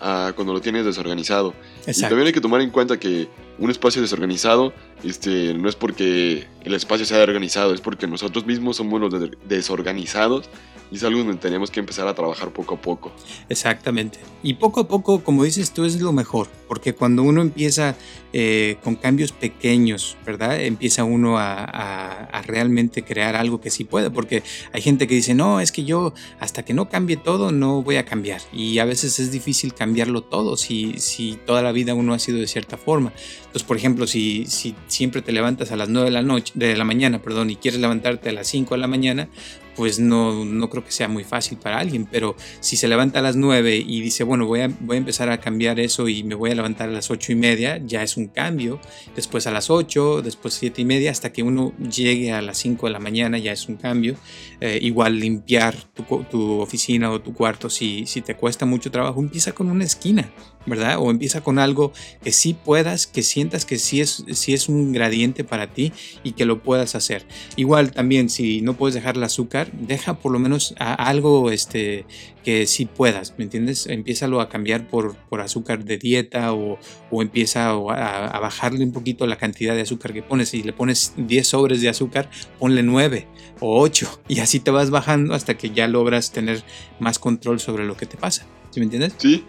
[0.00, 1.54] a cuando lo tienes desorganizado.
[1.86, 4.72] Y también hay que tomar en cuenta que un espacio desorganizado
[5.04, 10.48] este, no es porque el espacio sea organizado, es porque nosotros mismos somos los desorganizados
[10.90, 13.12] y es algo donde tenemos que empezar a trabajar poco a poco.
[13.48, 14.18] Exactamente.
[14.42, 17.96] Y poco a poco, como dices tú, es lo mejor, porque cuando uno empieza
[18.32, 20.60] eh, con cambios pequeños, ¿verdad?
[20.60, 25.34] Empieza uno a, a, realmente crear algo que sí puede, porque hay gente que dice,
[25.34, 28.40] no, es que yo hasta que no cambie todo, no voy a cambiar.
[28.52, 32.38] Y a veces es difícil cambiarlo todo si, si toda la vida uno ha sido
[32.38, 33.12] de cierta forma.
[33.54, 36.76] Entonces, por ejemplo, si, si siempre te levantas a las 9 de la, noche, de
[36.76, 39.28] la mañana perdón, y quieres levantarte a las 5 de la mañana,
[39.76, 43.22] pues no, no creo que sea muy fácil para alguien, pero si se levanta a
[43.22, 46.34] las 9 y dice, bueno, voy a, voy a empezar a cambiar eso y me
[46.34, 48.80] voy a levantar a las 8 y media, ya es un cambio,
[49.14, 52.86] después a las 8, después 7 y media, hasta que uno llegue a las 5
[52.88, 54.16] de la mañana, ya es un cambio.
[54.60, 59.20] Eh, igual limpiar tu, tu, oficina o tu cuarto, si, si te cuesta mucho trabajo,
[59.20, 60.30] empieza con una esquina,
[60.66, 60.96] ¿verdad?
[60.98, 64.92] O empieza con algo que sí puedas, que sientas que sí es, sí es un
[64.92, 67.26] gradiente para ti y que lo puedas hacer.
[67.56, 72.06] Igual también, si no puedes dejar el azúcar, deja por lo menos algo este,
[72.44, 73.86] que sí puedas, ¿me entiendes?
[73.86, 76.78] Empiézalo a cambiar por, por azúcar de dieta o,
[77.10, 80.50] o empieza a, a, bajarle un poquito la cantidad de azúcar que pones.
[80.50, 83.26] Si le pones 10 sobres de azúcar, ponle 9
[83.60, 86.62] o 8 y así te vas bajando hasta que ya logras tener
[87.00, 88.46] más control sobre lo que te pasa.
[88.70, 89.14] ¿Sí me entiendes?
[89.18, 89.44] Sí,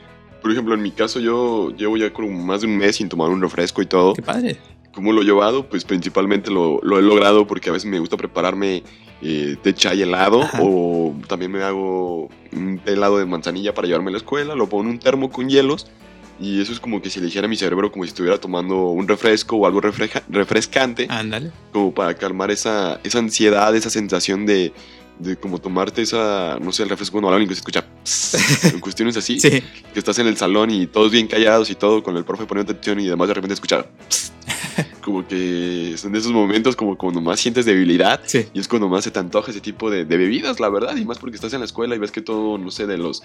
[0.46, 3.32] por ejemplo, en mi caso yo llevo ya como más de un mes sin tomar
[3.32, 4.14] un refresco y todo.
[4.14, 4.58] Qué padre.
[4.94, 5.68] ¿Cómo lo he llevado?
[5.68, 8.84] Pues principalmente lo, lo he logrado porque a veces me gusta prepararme
[9.24, 14.12] eh, de chai helado o también me hago un helado de manzanilla para llevarme a
[14.12, 15.88] la escuela, lo pongo en un termo con hielos
[16.40, 18.90] y eso es como que si le dijera a mi cerebro como si estuviera tomando
[18.90, 21.08] un refresco o algo refrescante.
[21.10, 21.50] Ándale.
[21.72, 24.74] Como para calmar esa, esa ansiedad, esa sensación de,
[25.20, 27.86] de como tomarte esa, no sé, el refresco cuando alguien que se escucha
[28.74, 29.50] en cuestiones así, sí.
[29.50, 32.74] que estás en el salón y todos bien callados y todo, con el profe poniendo
[32.74, 33.90] atención y demás de repente escuchar
[35.02, 38.48] como que son de esos momentos como cuando más sientes debilidad sí.
[38.54, 41.06] y es cuando más se te antoja ese tipo de, de, bebidas, la verdad, y
[41.06, 43.24] más porque estás en la escuela y ves que todo, no sé, de los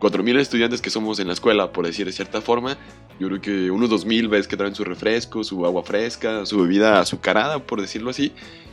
[0.00, 2.76] 4.000 estudiantes que somos en la escuela, por decir de cierta forma,
[3.18, 7.00] yo creo que unos 2.000 ves que traen su refresco, su agua fresca, su bebida
[7.00, 8.32] azucarada, por decirlo así,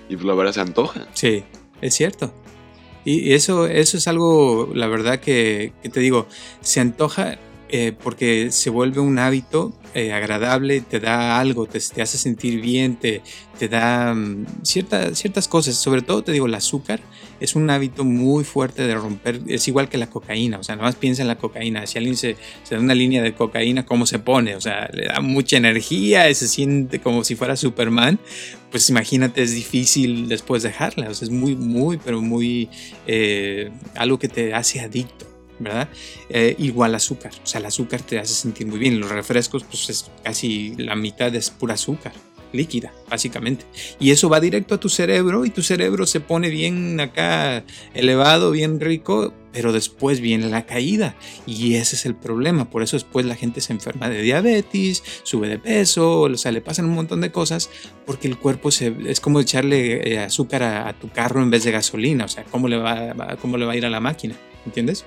[0.09, 1.07] y pues la verdad se antoja.
[1.13, 1.43] Sí,
[1.81, 2.33] es cierto.
[3.03, 6.27] Y eso, eso es algo, la verdad que, que te digo,
[6.61, 7.39] se antoja
[7.73, 12.97] eh, porque se vuelve un hábito eh, agradable, te da algo, te, hace sentir bien,
[12.97, 13.21] te,
[13.69, 15.75] da um, cierta, ciertas cosas.
[15.75, 16.99] Sobre todo, te digo, el azúcar
[17.39, 19.41] es un hábito muy fuerte de romper.
[19.47, 21.87] Es igual que la cocaína, o sea, nada más piensa en la cocaína.
[21.87, 24.55] Si alguien se, se da una línea de cocaína, ¿cómo se pone?
[24.55, 28.19] O sea, le da mucha energía, se siente como si fuera Superman.
[28.69, 31.09] Pues imagínate, es difícil después dejarla.
[31.09, 32.69] O sea, es muy, muy, pero muy
[33.07, 35.30] eh, algo que te hace adicto.
[35.61, 35.89] ¿Verdad?
[36.29, 38.99] Eh, igual azúcar, o sea, el azúcar te hace sentir muy bien.
[38.99, 42.13] Los refrescos, pues es casi la mitad es pura azúcar
[42.53, 43.65] líquida, básicamente.
[43.99, 48.51] Y eso va directo a tu cerebro y tu cerebro se pone bien acá elevado,
[48.51, 51.15] bien rico, pero después viene la caída.
[51.45, 52.69] Y ese es el problema.
[52.69, 56.61] Por eso después la gente se enferma de diabetes, sube de peso, o sea, le
[56.61, 57.69] pasan un montón de cosas
[58.05, 61.71] porque el cuerpo se, es como echarle azúcar a, a, tu carro en vez de
[61.71, 62.25] gasolina.
[62.25, 64.35] O sea, ¿cómo le va, cómo le va a ir a la máquina?
[64.65, 65.05] ¿Entiendes?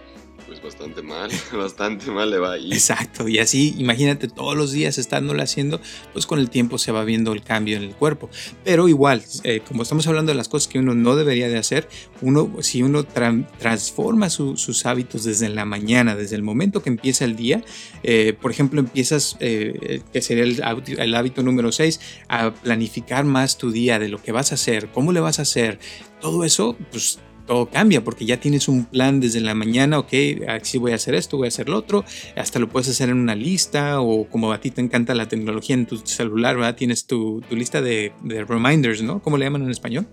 [0.64, 2.72] Bastante mal, bastante mal le va ahí.
[2.72, 5.80] Exacto, y así, imagínate todos los días estándolo haciendo,
[6.12, 8.30] pues con el tiempo se va viendo el cambio en el cuerpo.
[8.64, 11.88] Pero igual, eh, como estamos hablando de las cosas que uno no debería de hacer,
[12.22, 17.36] uno, si uno transforma sus hábitos desde la mañana, desde el momento que empieza el
[17.36, 17.62] día,
[18.02, 20.62] eh, por ejemplo, empiezas, eh, que sería el,
[20.98, 24.88] el hábito número 6, a planificar más tu día de lo que vas a hacer,
[24.88, 25.78] cómo le vas a hacer,
[26.20, 30.12] todo eso, pues todo cambia porque ya tienes un plan desde la mañana, ok,
[30.48, 32.04] así voy a hacer esto, voy a hacer lo otro,
[32.36, 35.74] hasta lo puedes hacer en una lista o como a ti te encanta la tecnología
[35.74, 36.76] en tu celular, ¿verdad?
[36.76, 38.12] Tienes tu, lista de,
[38.48, 39.22] reminders, ¿no?
[39.22, 40.06] ¿Cómo le llaman en español?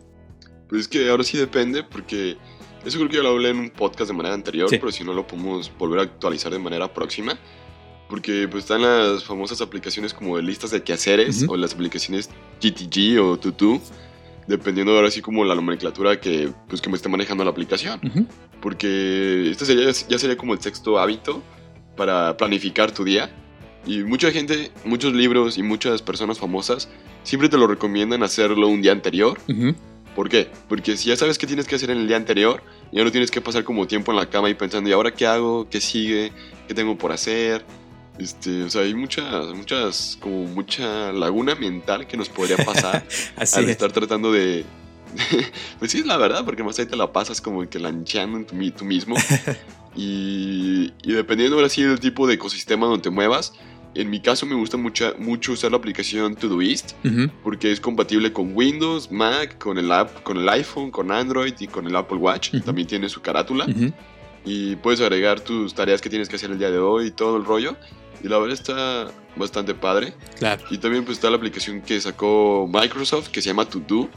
[0.70, 2.38] Pues es que ahora sí depende porque
[2.86, 5.14] eso creo que ya lo hablé en un podcast de manera anterior, pero si no
[5.14, 7.38] lo podemos volver a actualizar de manera próxima.
[8.10, 12.30] Porque pues están las famosas aplicaciones como de listas de quehaceres o las aplicaciones
[12.62, 13.80] GTG o Tutu
[14.52, 18.00] dependiendo ahora sí como la nomenclatura que, pues, que me esté manejando la aplicación.
[18.62, 21.42] Porque este sería, ya sería como el sexto hábito
[21.96, 23.32] para planificar tu día.
[23.86, 26.90] Y mucha gente, muchos libros y muchas personas famosas
[27.24, 29.40] siempre te lo recomiendan hacerlo un día anterior.
[30.16, 30.50] ¿Por qué?
[30.68, 32.62] Porque si ya sabes qué tienes que hacer en el día anterior,
[32.92, 35.26] ya no tienes que pasar como tiempo en la cama y pensando, ¿y ahora qué
[35.26, 35.68] hago?
[35.70, 36.32] ¿Qué sigue?
[36.68, 37.66] ¿Qué tengo por hacer?
[38.22, 43.06] Este, o sea, hay muchas, muchas, como mucha laguna mental que nos podría pasar
[43.36, 44.66] al estar tratando de,
[45.80, 48.46] Pues sí, es la verdad, porque más ahí te la pasas como que lancheando en
[48.46, 49.16] tu, tú mismo.
[49.96, 53.54] y, y, dependiendo ahora sí del tipo de ecosistema donde te muevas,
[53.94, 56.94] en mi caso me gusta mucho, mucho usar la aplicación Todoist,
[57.44, 61.68] porque es compatible con Windows, Mac, con el, app, con el iPhone, con Android y
[61.68, 62.52] con el Apple Watch.
[62.64, 63.68] También tiene su carátula.
[64.44, 67.38] Y puedes agregar tus tareas que tienes que hacer el día de hoy y todo
[67.38, 67.76] el rollo.
[68.24, 70.14] Y la verdad está bastante padre.
[70.38, 70.64] Claro.
[70.70, 74.10] Y también pues está la aplicación que sacó Microsoft que se llama To Do.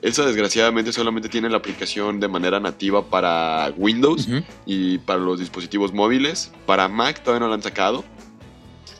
[0.00, 4.28] Esa desgraciadamente solamente tiene la aplicación de manera nativa para Windows
[4.64, 6.52] y para los dispositivos móviles.
[6.66, 8.04] Para Mac todavía no la han sacado.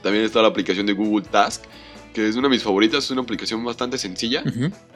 [0.02, 1.64] También está la aplicación de Google Task,
[2.12, 3.04] que es una de mis favoritas.
[3.04, 4.42] Es una aplicación bastante sencilla,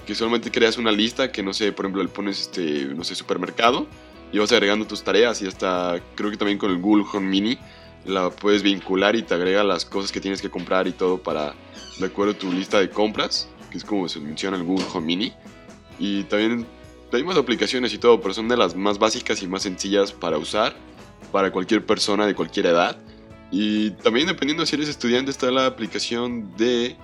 [0.05, 3.15] que solamente creas una lista que no sé, por ejemplo, le pones este, no sé,
[3.15, 3.87] supermercado
[4.33, 7.59] y vas agregando tus tareas y hasta creo que también con el Google Home Mini
[8.05, 11.55] la puedes vincular y te agrega las cosas que tienes que comprar y todo para
[12.01, 15.07] de acuerdo a tu lista de compras, que es como se menciona el Google Home
[15.07, 15.33] Mini.
[15.99, 16.67] Y también
[17.13, 20.39] hay más aplicaciones y todo, pero son de las más básicas y más sencillas para
[20.39, 20.75] usar
[21.31, 22.97] para cualquier persona de cualquier edad.
[23.51, 26.97] Y también dependiendo si eres estudiante está la aplicación de,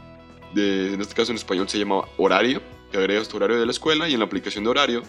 [0.54, 3.72] de en este caso en español se llama Horario, que agregas tu horario de la
[3.72, 5.02] escuela y en la aplicación de Horario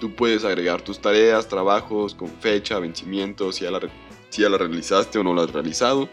[0.00, 3.80] tú puedes agregar tus tareas, trabajos con fecha, vencimientos, si ya la,
[4.28, 6.08] si ya la realizaste o no la has realizado.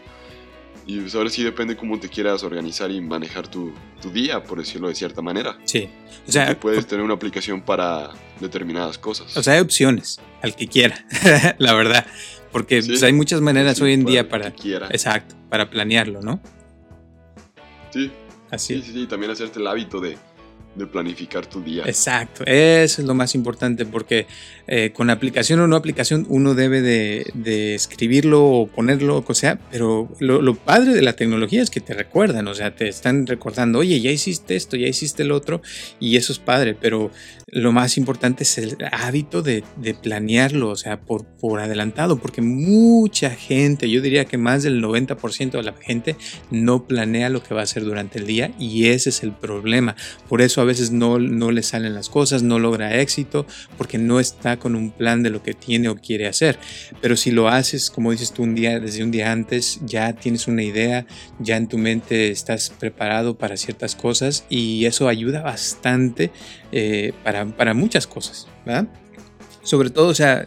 [0.84, 4.58] Y pues ahora sí depende cómo te quieras organizar y manejar tu, tu día, por
[4.58, 5.56] decirlo de cierta manera.
[5.64, 5.88] Sí.
[6.26, 9.36] O sea, puedes tener una aplicación para determinadas cosas.
[9.36, 11.06] O sea, hay opciones, al que quiera,
[11.58, 12.06] la verdad.
[12.50, 14.48] Porque pues, hay muchas maneras hoy en día para...
[14.48, 16.40] Exacto, para planearlo, ¿no?
[17.90, 18.10] Sí.
[18.50, 18.74] Así.
[18.76, 20.18] Sí, sí, sí, también hacerte el hábito de,
[20.74, 21.84] de planificar tu día.
[21.86, 24.26] Exacto, eso es lo más importante porque
[24.66, 30.14] eh, con aplicación o no aplicación uno debe de, escribirlo o ponerlo, o sea, pero
[30.18, 34.00] lo, padre de la tecnología es que te recuerdan, o sea, te están recordando, oye,
[34.00, 35.60] ya hiciste esto, ya hiciste el otro
[36.00, 37.10] y eso es padre, pero
[37.48, 39.64] lo más importante es el hábito de,
[40.02, 45.50] planearlo, o sea, por, por adelantado, porque mucha gente, yo diría que más del 90%
[45.50, 46.16] de la gente
[46.50, 49.96] no planea lo que va a hacer durante el día y ese es el problema.
[50.28, 53.46] Por eso a veces no, no le salen las cosas, no logra éxito,
[53.76, 56.58] porque no está con un plan de lo que tiene o quiere hacer.
[57.00, 60.48] Pero si lo haces, como dices tú, un día, desde un día antes, ya tienes
[60.48, 61.06] una idea,
[61.38, 66.30] ya en tu mente estás preparado para ciertas cosas y eso ayuda bastante
[66.72, 68.48] eh, para, para, muchas cosas.
[69.62, 70.46] Sobre todo, o sea,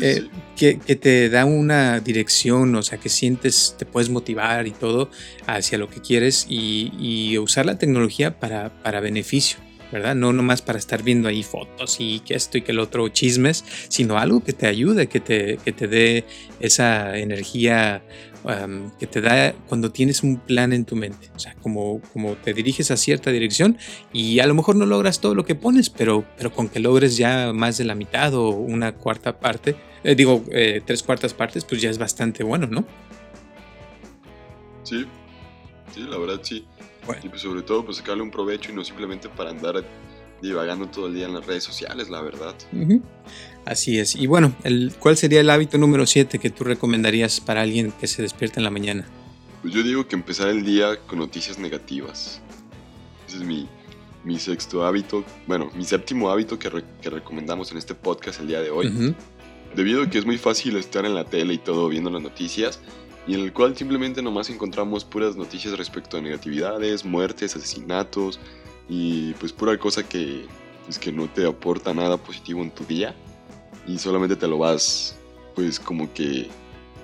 [0.00, 4.72] eh, Que, que, te da una dirección, o sea, que sientes, te puedes motivar y
[4.72, 5.08] todo
[5.46, 9.58] hacia lo que quieres y, y usar la tecnología para, para beneficio.
[9.92, 10.14] ¿verdad?
[10.14, 13.64] No nomás para estar viendo ahí fotos y que esto y que el otro chismes,
[13.88, 16.24] sino algo que te ayude, que te, que te dé
[16.60, 18.02] esa energía
[18.98, 21.30] que te da cuando tienes un plan en tu mente.
[21.34, 23.78] O sea, como, como te diriges a cierta dirección
[24.12, 27.16] y a lo mejor no logras todo lo que pones, pero, pero con que logres
[27.16, 31.64] ya más de la mitad o una cuarta parte, eh, digo, eh, tres cuartas partes,
[31.64, 32.86] pues ya es bastante bueno, ¿no?
[34.84, 35.04] Sí,
[35.94, 36.64] sí, la verdad sí.
[37.22, 39.82] Y pues sobre todo, pues sacarle un provecho y no simplemente para andar
[40.42, 42.54] divagando todo el día en las redes sociales, la verdad.
[43.64, 44.16] Así es.
[44.16, 48.06] Y bueno, el, ¿cuál sería el hábito número 7 que tú recomendarías para alguien que
[48.06, 49.06] se despierta en la mañana?
[49.62, 52.40] Pues yo digo que empezar el día con noticias negativas.
[53.26, 53.68] Ese es mi,
[54.24, 56.70] mi sexto hábito, bueno, mi séptimo hábito que,
[57.02, 59.14] que recomendamos en este podcast el día de hoy.
[59.74, 62.80] debido a que es muy fácil estar en la tele y todo viendo las noticias,
[63.26, 68.40] y en el cual simplemente nomás encontramos puras noticias respecto a negatividades, muertes, asesinatos
[68.88, 70.46] y pues pura cosa que
[70.88, 73.14] es que no te aporta nada positivo en tu día
[73.86, 75.16] y solamente te lo vas
[75.54, 76.48] pues como que,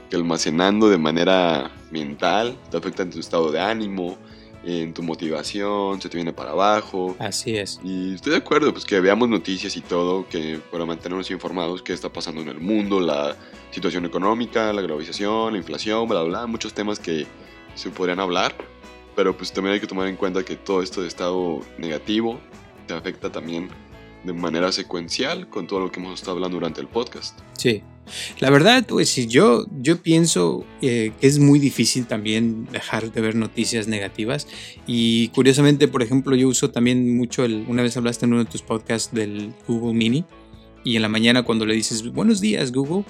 [0.09, 4.17] que almacenando de manera mental, te afecta en tu estado de ánimo,
[4.65, 7.17] en tu motivación, se te viene para abajo.
[7.19, 7.81] Así es.
[7.83, 11.93] Y estoy de acuerdo, pues que veamos noticias y todo, que para mantenernos informados qué
[11.93, 13.37] está pasando en el mundo, la
[13.71, 17.27] situación económica, la globalización, la inflación, bla, bla, bla, muchos temas que
[17.75, 18.55] se podrían hablar,
[19.15, 22.41] pero pues también hay que tomar en cuenta que todo esto de estado negativo
[22.87, 23.69] te afecta también
[24.25, 27.39] de manera secuencial con todo lo que hemos estado hablando durante el podcast.
[27.57, 27.83] Sí.
[28.39, 33.35] La verdad, pues yo, yo pienso eh, que es muy difícil también dejar de ver
[33.35, 34.47] noticias negativas.
[34.87, 38.51] Y curiosamente, por ejemplo, yo uso también mucho, el, una vez hablaste en uno de
[38.51, 40.25] tus podcasts del Google Mini.
[40.85, 43.05] Y en la mañana cuando le dices, buenos días Google,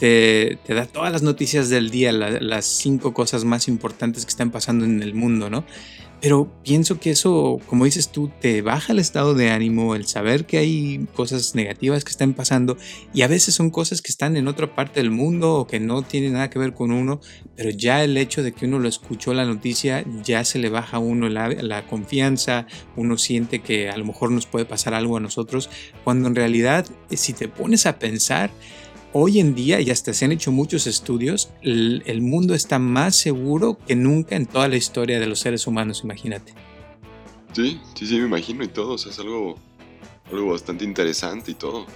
[0.00, 4.86] te, da todas las noticias del día, las cinco cosas más importantes que están pasando
[4.86, 5.64] en el mundo, ¿no?
[6.22, 10.44] Pero pienso que eso, como dices tú, te baja el estado de ánimo, el saber
[10.44, 12.76] que hay cosas negativas que están pasando
[13.14, 16.02] y a veces son cosas que están en otra parte del mundo o que no
[16.02, 17.20] tienen nada que ver con uno,
[17.56, 20.98] pero ya el hecho de que uno lo escuchó la noticia, ya se le baja
[20.98, 25.16] a uno la, la confianza, uno siente que a lo mejor nos puede pasar algo
[25.16, 25.70] a nosotros,
[26.04, 28.50] cuando en realidad si te pones a pensar,
[29.12, 33.78] hoy en día, y hasta se han hecho muchos estudios, el, mundo está más seguro
[33.86, 36.54] que nunca en toda la historia de los seres humanos, imagínate.
[37.52, 39.56] Sí, sí, sí, me imagino y todo, o sea, es algo
[40.36, 41.86] algo bastante interesante y todo.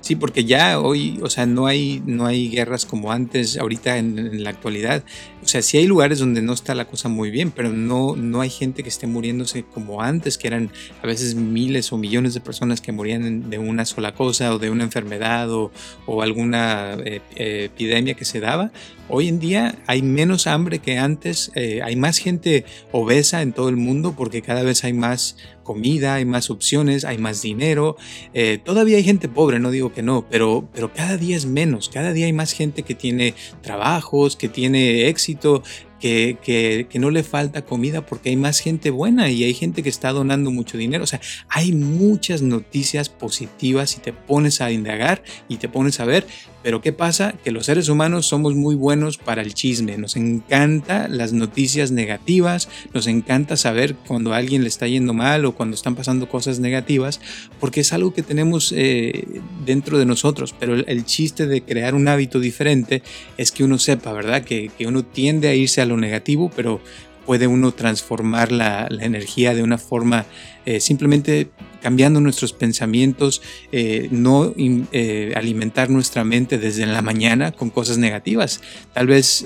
[0.00, 4.42] Sí, porque ya hoy, o sea, no hay, no hay guerras como antes, ahorita en,
[4.42, 5.04] la actualidad.
[5.42, 8.40] O sea, sí hay lugares donde no está la cosa muy bien, pero no, no
[8.40, 10.70] hay gente que esté muriéndose como antes, que eran
[11.02, 14.70] a veces miles o millones de personas que morían de una sola cosa o de
[14.70, 15.70] una enfermedad o,
[16.06, 18.72] o alguna eh, epidemia que se daba.
[19.08, 23.68] Hoy en día hay menos hambre que antes, eh, hay más gente obesa en todo
[23.68, 27.96] el mundo porque cada vez hay más comida, hay más opciones, hay más dinero.
[28.32, 31.90] Eh, todavía hay gente pobre, no digo que no, pero, pero cada día es menos,
[31.90, 35.62] cada día hay más gente que tiene trabajos, que tiene éxito,
[36.00, 40.12] que, no le falta comida porque hay más gente buena y hay gente que está
[40.12, 41.04] donando mucho dinero.
[41.04, 46.04] O sea, hay muchas noticias positivas si te pones a indagar y te pones a
[46.04, 46.26] ver.
[46.62, 47.32] Pero ¿qué pasa?
[47.44, 49.98] Que los seres humanos somos muy buenos para el chisme.
[49.98, 55.44] Nos encanta las noticias negativas, nos encanta saber cuando a alguien le está yendo mal
[55.44, 57.20] o cuando están pasando cosas negativas,
[57.60, 59.28] porque es algo que tenemos eh,
[59.64, 60.56] dentro de nosotros.
[60.58, 63.00] Pero el, chiste de crear un hábito diferente
[63.36, 64.42] es que uno sepa, ¿verdad?
[64.42, 66.80] Que, que uno tiende a irse a lo negativo, pero
[67.26, 70.24] puede uno transformar la, energía de una forma
[70.64, 71.50] eh, simplemente
[71.82, 78.60] cambiando nuestros pensamientos, eh, no eh, alimentar nuestra mente desde la mañana con cosas negativas.
[78.94, 79.44] Tal vez,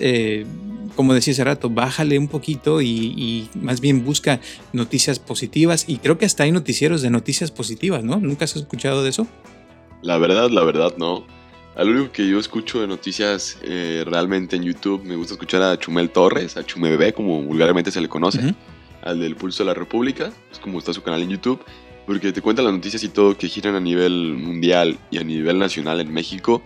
[0.94, 4.40] como decía hace rato, bájale un poquito y, y, más bien busca
[4.72, 8.18] noticias positivas y creo que hasta hay noticieros de noticias positivas, ¿no?
[8.18, 9.26] ¿Nunca has escuchado de eso?
[10.02, 11.39] La verdad, la verdad, no.
[11.76, 15.78] Lo único que yo escucho de noticias eh, realmente en YouTube, me gusta escuchar a
[15.78, 18.54] Chumel Torres, a Chume Bebé, como vulgarmente se le conoce,
[19.02, 21.64] al del Pulso de la República, es como está su canal en YouTube,
[22.06, 25.58] porque te cuenta las noticias y todo que giran a nivel mundial y a nivel
[25.58, 26.60] nacional en México,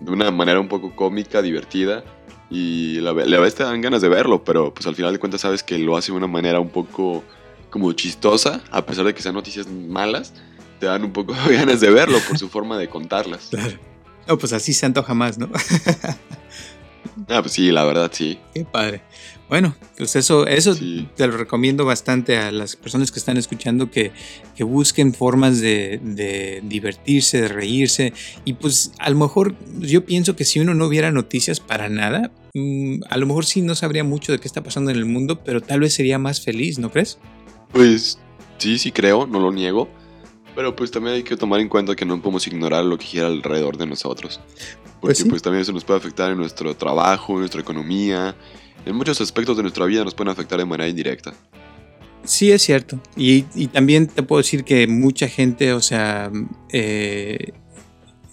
[0.00, 2.04] de una manera un poco cómica, divertida,
[2.48, 5.40] y la, la vez te dan ganas de verlo, pero pues al final de cuentas
[5.40, 7.24] sabes que lo hace de una manera un poco
[7.68, 10.32] como chistosa, a pesar de que sean noticias malas,
[10.78, 13.48] te dan un poco ganas de verlo por su forma de contarlas.
[13.50, 13.78] Claro.
[14.26, 15.48] No, pues así se antoja más, ¿no?
[17.28, 18.38] ah, pues sí, la verdad, sí.
[18.54, 19.02] Qué padre.
[19.48, 20.74] Bueno, pues eso, eso
[21.14, 24.10] te lo recomiendo bastante a las personas que están escuchando que,
[24.56, 28.12] que busquen formas de, de, divertirse, de reírse.
[28.44, 32.32] Y pues a lo mejor yo pienso que si uno no viera noticias para nada,
[32.54, 35.44] mm, a lo mejor sí no sabría mucho de qué está pasando en el mundo,
[35.44, 37.18] pero tal vez sería más feliz, ¿no crees?
[37.70, 38.18] Pues
[38.58, 39.88] sí, sí creo, no lo niego.
[40.56, 43.26] Pero pues también hay que tomar en cuenta que no podemos ignorar lo que gira
[43.26, 44.40] alrededor de nosotros.
[45.00, 48.34] Porque pues, pues, también eso nos puede afectar en nuestro trabajo, en nuestra economía,
[48.86, 51.34] en muchos aspectos de nuestra vida nos pueden afectar de manera indirecta.
[52.24, 52.98] Sí, es cierto.
[53.16, 56.32] Y, y también te puedo decir que mucha gente, o sea,
[56.72, 57.52] eh,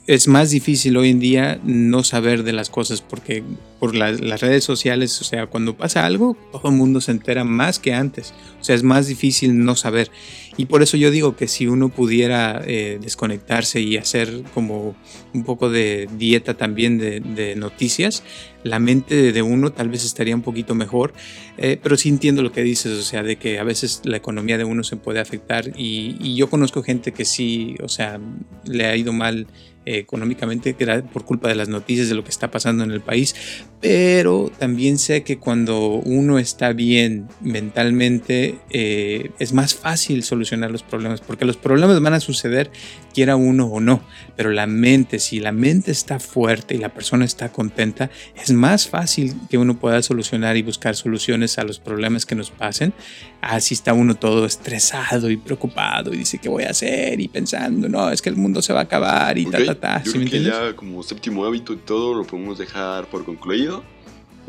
[0.07, 3.43] es más difícil hoy en día no saber de las cosas porque
[3.83, 7.79] por las redes sociales, o sea, cuando pasa algo, todo el mundo se entera más
[7.79, 8.33] que antes.
[8.61, 10.09] O sea, es más difícil no saber.
[10.55, 14.95] Y por eso yo digo que si uno pudiera eh, desconectarse y hacer como
[15.33, 18.23] un poco de dieta también de, noticias,
[18.63, 21.13] la mente de uno tal vez estaría un poquito mejor.
[21.57, 24.57] Eh, pero sí entiendo lo que dices, o sea, de que a veces la economía
[24.57, 25.67] de uno se puede afectar.
[25.75, 28.17] Y, y yo conozco gente que sí, o sea,
[28.63, 29.45] le ha ido mal
[29.85, 30.75] eh, económicamente
[31.11, 33.35] por culpa de las noticias de lo que está pasando en el país,
[33.81, 40.83] pero también sé que cuando uno está bien mentalmente eh, es más fácil solucionar los
[40.83, 42.71] problemas, porque los problemas van a suceder
[43.13, 44.01] quiera uno o no,
[44.35, 48.87] pero la mente, si la mente está fuerte y la persona está contenta, es más
[48.87, 52.93] fácil que uno pueda solucionar y buscar soluciones a los problemas que nos pasen.
[53.41, 57.19] Así está uno todo estresado y preocupado y dice, ¿qué voy a hacer?
[57.19, 60.03] Y pensando, no, es que el mundo se va a acabar y ta, ta, ta.
[60.03, 63.83] Yo creo que ya como séptimo hábito y todo lo podemos dejar por concluido.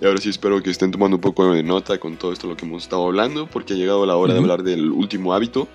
[0.00, 2.56] Y ahora sí espero que estén tomando un poco de nota con todo esto lo
[2.56, 5.68] que hemos estado hablando, porque ha llegado la hora de hablar del último hábito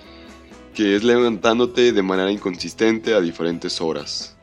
[0.73, 4.37] que es levantándote de manera inconsistente a diferentes horas.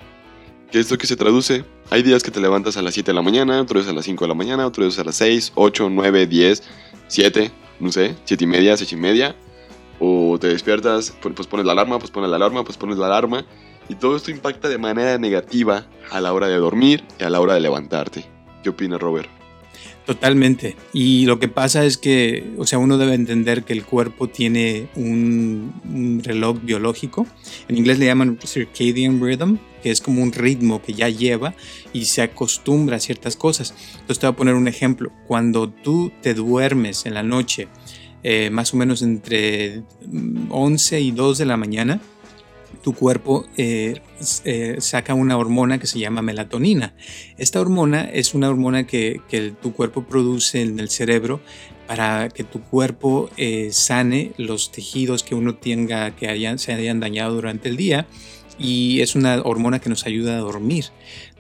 [0.71, 1.65] ¿Qué es lo que se traduce?
[1.91, 4.05] Hay días que te levantas a las 7 de la mañana, otros días a las
[4.05, 6.63] 5 de la mañana, otros días a las 6, 8, 9, 10,
[7.09, 7.51] 7,
[7.81, 9.37] no sé, 7 y media, 6 y media.
[9.99, 13.47] O te despiertas, pues pones la alarma, pues pones la alarma, pues pones la alarma.
[13.89, 17.41] Y todo esto impacta de manera negativa a la hora de dormir y a la
[17.41, 18.25] hora de levantarte.
[18.63, 19.29] ¿Qué opinas, Robert?
[20.07, 20.77] Totalmente.
[20.93, 24.89] Y lo que pasa es que, o sea, uno debe entender que el cuerpo tiene
[24.95, 27.27] un, reloj biológico.
[27.67, 31.55] En inglés le llaman circadian rhythm, que es como un ritmo que ya lleva
[31.93, 33.75] y se acostumbra a ciertas cosas.
[33.95, 35.11] Entonces te voy a poner un ejemplo.
[35.27, 37.67] Cuando tú te duermes en la noche,
[38.23, 39.83] eh, más o menos entre
[40.51, 42.01] 11 y 2 de la mañana,
[42.87, 44.01] tu cuerpo eh,
[44.45, 46.95] eh, saca una hormona que se llama melatonina.
[47.37, 49.21] Esta hormona es una hormona que,
[49.61, 51.41] tu cuerpo produce en el cerebro
[51.89, 57.01] para que tu cuerpo eh, sane los tejidos que uno tenga que hayan, se hayan
[57.01, 58.07] dañado durante el día
[58.57, 60.85] y es una hormona que nos ayuda a dormir.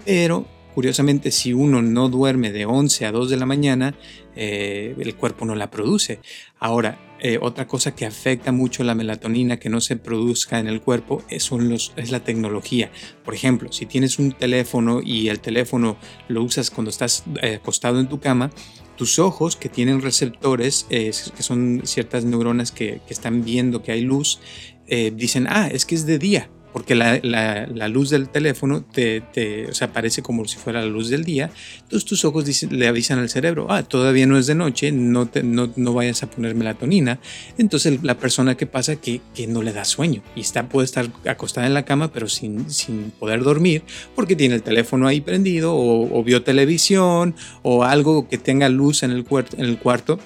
[0.04, 3.94] Pero curiosamente si uno no duerme de 11 a 2 de la mañana,
[4.34, 6.18] el cuerpo no la produce.
[6.58, 10.80] Ahora, eh, otra cosa que afecta mucho la melatonina que no se produzca en el
[10.80, 12.90] cuerpo es, los, es la tecnología.
[13.24, 15.96] Por ejemplo, si tienes un teléfono y el teléfono
[16.28, 18.50] lo usas cuando estás eh, acostado en tu cama,
[18.96, 24.40] tus ojos que tienen receptores, que son ciertas neuronas que, están viendo que hay luz,
[24.86, 29.22] eh, dicen, ah, es que es de día porque la, la, luz del teléfono te,
[29.22, 31.50] te, o sea, parece como si fuera la luz del día.
[31.84, 35.42] Entonces tus ojos le avisan al cerebro, ah, todavía no es de noche, no, te,
[35.42, 37.18] no, no, vayas a poner melatonina.
[37.56, 41.08] Entonces la persona que pasa que, que no le da sueño y está, puede estar
[41.26, 43.82] acostada en la cama pero sin, sin poder dormir
[44.14, 49.02] porque tiene el teléfono ahí prendido o, o vio televisión o algo que tenga luz
[49.02, 49.24] en el,
[49.56, 50.18] en el cuarto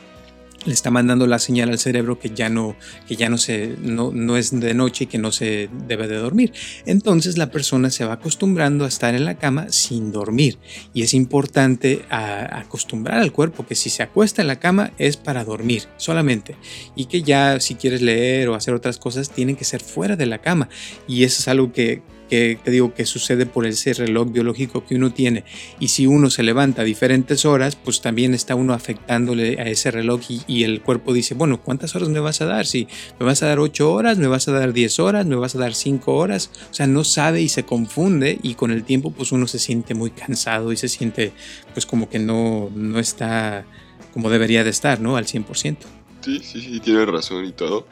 [0.67, 2.77] le está mandando la señal al cerebro que ya no,
[3.09, 6.17] que ya no, se, no, no, es de noche y que no se debe de
[6.17, 6.53] dormir.
[6.85, 10.59] Entonces la persona se va acostumbrando a estar en la cama sin dormir.
[10.93, 15.45] Y es importante acostumbrar al cuerpo que si se acuesta en la cama es para
[15.45, 16.57] dormir solamente.
[16.95, 20.27] Y que ya si quieres leer o hacer otras cosas tienen que ser fuera de
[20.27, 20.69] la cama.
[21.09, 24.95] Y eso es algo que que te digo que sucede por ese reloj biológico que
[24.95, 25.45] uno tiene.
[25.81, 29.91] Y si uno se levanta a diferentes horas, pues también está uno afectándole a ese
[29.91, 32.67] reloj y, el cuerpo dice, bueno, ¿cuántas horas me vas a dar?
[32.67, 32.87] Si
[33.19, 35.59] me vas a dar 8 horas, me vas a dar 10 horas, me vas a
[35.59, 36.51] dar 5 horas.
[36.71, 39.95] O sea, no sabe y se confunde y con el tiempo pues uno se siente
[39.95, 41.33] muy cansado y se siente
[41.75, 43.65] pues como que no, no está
[44.13, 45.17] como debería de estar, ¿no?
[45.17, 45.77] Al 100%.
[46.21, 47.87] Sí, sí, sí, tiene razón y todo.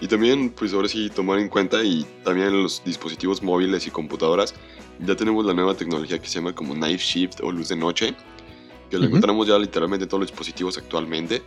[0.00, 4.54] Y también, pues ahora sí, tomar en cuenta y también los dispositivos móviles y computadoras,
[5.00, 8.14] ya tenemos la nueva tecnología que se llama como Night Shift o luz de noche,
[8.90, 11.42] que lo encontramos ya literalmente en todos los dispositivos actualmente,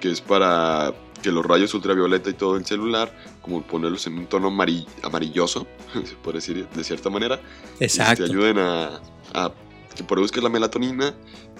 [0.00, 0.92] que es para
[1.22, 4.48] que los rayos ultravioleta y todo el celular, como ponerlos en un tono
[5.02, 5.66] amarilloso,
[6.04, 7.40] se puede decir de cierta manera,
[7.80, 8.24] Exacto.
[8.24, 9.00] te ayuden a,
[9.32, 9.52] a
[9.96, 11.14] que produzcas la melatonina,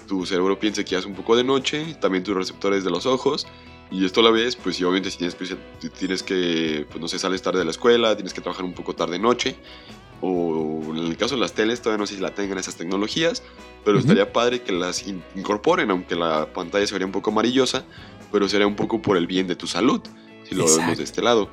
[0.07, 3.47] tu cerebro piense que hace un poco de noche, también tus receptores de los ojos,
[3.91, 5.37] y esto a la vez, pues obviamente si tienes,
[5.97, 8.93] tienes que, pues no sé, sales tarde de la escuela, tienes que trabajar un poco
[8.93, 9.55] tarde noche,
[10.21, 13.43] o en el caso de las teles todavía no sé si la tengan esas tecnologías,
[13.83, 15.05] pero estaría padre que las
[15.35, 17.85] incorporen, aunque la pantalla se vería un poco amarillosa,
[18.31, 20.01] pero sería un poco por el bien de tu salud,
[20.49, 21.49] si lo vemos de este lado.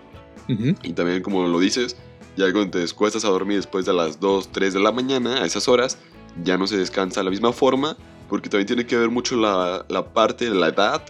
[0.49, 1.97] Y también como lo dices,
[2.37, 5.47] ya cuando te descuestas a dormir después de las 2, 3 de la mañana, a
[5.47, 5.99] esas horas,
[6.43, 7.97] ya no se descansa de la misma forma,
[8.29, 11.05] porque también tiene que ver mucho la, la parte de la edad,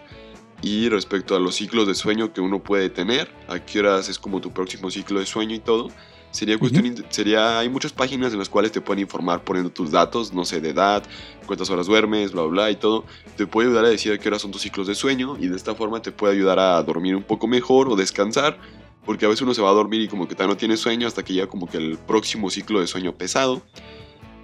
[0.62, 4.18] y respecto a los ciclos de sueño que uno puede tener, a qué horas es
[4.18, 5.88] como tu próximo ciclo de sueño y todo,
[6.30, 10.32] sería cuestión, sería, hay muchas páginas en las cuales te pueden informar poniendo tus datos,
[10.32, 11.02] no sé, de edad,
[11.46, 13.04] cuántas horas duermes, bla, bla, y todo.
[13.36, 15.56] Te puede ayudar a decir a qué horas son tus ciclos de sueño y de
[15.56, 18.58] esta forma te puede ayudar a dormir un poco mejor o descansar,
[19.04, 21.24] porque a veces uno se va a dormir y como que no tiene sueño hasta
[21.24, 23.62] que llega como que el próximo ciclo de sueño pesado.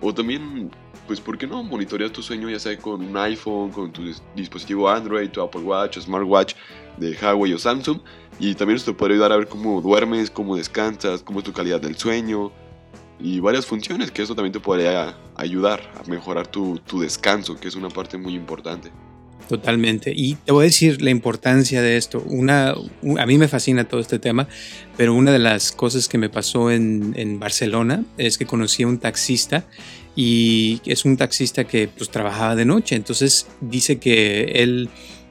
[0.01, 0.71] O también
[1.09, 4.03] pues ¿por qué no monitorear tu sueño ya sea con un iPhone, con tu
[4.37, 6.55] dispositivo Android, tu Apple Watch Smartwatch
[6.99, 7.99] de Huawei o Samsung?
[8.39, 11.81] Y también esto puede ayudar a ver cómo duermes, cómo descansas, cómo es tu calidad
[11.81, 12.53] del sueño.
[13.21, 17.67] y varias funciones, que eso también te podría ayudar a mejorar tu, tu descanso, que
[17.67, 18.93] es una parte muy importante.
[19.49, 20.13] Totalmente.
[20.15, 22.23] Y te voy a decir la importancia de esto.
[22.27, 22.75] Una,
[23.19, 24.47] a mí me fascina todo este tema,
[24.97, 28.87] pero una de las cosas que me pasó en, en Barcelona es que conocí a
[28.87, 29.65] un taxista
[30.21, 32.97] y es un taxista que pues trabajaba de noche.
[32.97, 34.89] Entonces dice que él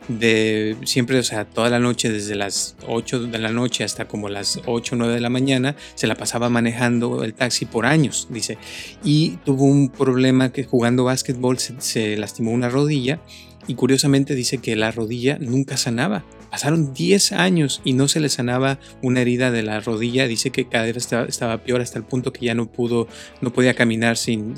[0.08, 4.30] de siempre, o sea, toda la noche, desde las 8 de la noche hasta como
[4.30, 8.30] las 8 o 9 de la mañana, se la pasaba manejando el taxi por años,
[8.30, 8.58] dice.
[9.04, 13.20] Y tuvo un problema que jugando básquetbol se, se lastimó una rodilla
[13.68, 16.24] y curiosamente dice que la rodilla nunca sanaba.
[16.50, 20.28] Pasaron 10 años y no se le sanaba una herida de la rodilla.
[20.28, 23.08] Dice que cada vez estaba, peor hasta el punto que ya no pudo,
[23.42, 24.56] no podía caminar sin,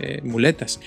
[0.00, 0.80] eh, muletas.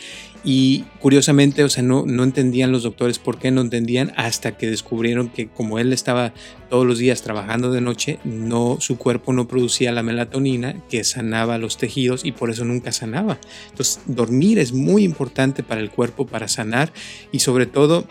[0.44, 4.70] Y curiosamente, o sea, no, no entendían los doctores por qué no entendían hasta que
[4.70, 6.34] descubrieron que como él estaba
[6.70, 11.58] todos los días trabajando de noche, no, su cuerpo no producía la melatonina que sanaba
[11.58, 13.40] los tejidos y por eso nunca sanaba.
[13.70, 16.94] Entonces, dormir es muy importante para el cuerpo, para sanar
[17.32, 18.06] y sobre todo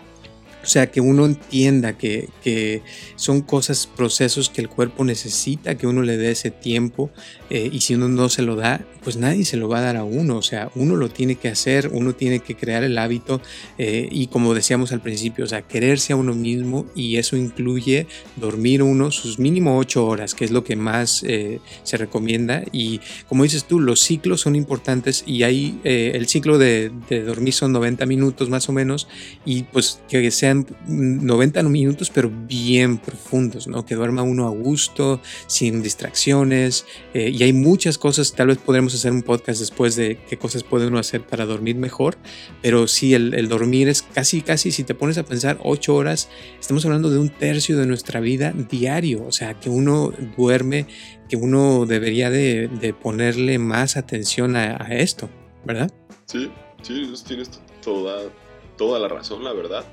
[0.67, 2.81] o sea, que uno entienda que, que,
[3.15, 7.09] son cosas, procesos que el cuerpo necesita, que uno le dé ese tiempo
[7.49, 9.95] eh, y si uno no se lo da, pues nadie se lo va a dar
[9.95, 10.35] a uno.
[10.35, 13.41] O sea, uno lo tiene que hacer, uno tiene que crear el hábito
[13.77, 18.05] eh, y como decíamos al principio, o sea, quererse a uno mismo y eso incluye
[18.35, 22.65] dormir uno sus mínimo ocho horas, que es lo que más eh, se recomienda.
[22.73, 22.99] Y
[23.29, 27.71] como dices tú, los ciclos son importantes y hay el ciclo de, de dormir son
[27.71, 29.07] 90 minutos más o menos
[29.45, 30.56] y pues que sean
[30.87, 33.85] 90 minutos, pero bien profundos, ¿no?
[33.85, 36.85] Que duerma uno a gusto, sin distracciones.
[37.13, 40.63] Eh, y hay muchas cosas, tal vez podremos hacer un podcast después de qué cosas
[40.63, 42.17] puede uno hacer para dormir mejor.
[42.61, 46.29] Pero sí, el, dormir es casi, casi, si te pones a pensar, 8 horas,
[46.59, 49.25] estamos hablando de un tercio de nuestra vida diario.
[49.25, 50.87] O sea, que uno duerme,
[51.29, 55.29] que uno debería de, ponerle más atención a, a esto,
[55.65, 55.91] ¿verdad?
[56.25, 56.49] Sí,
[56.81, 57.49] sí, tienes
[57.83, 58.29] toda,
[58.77, 59.85] toda la razón, la verdad.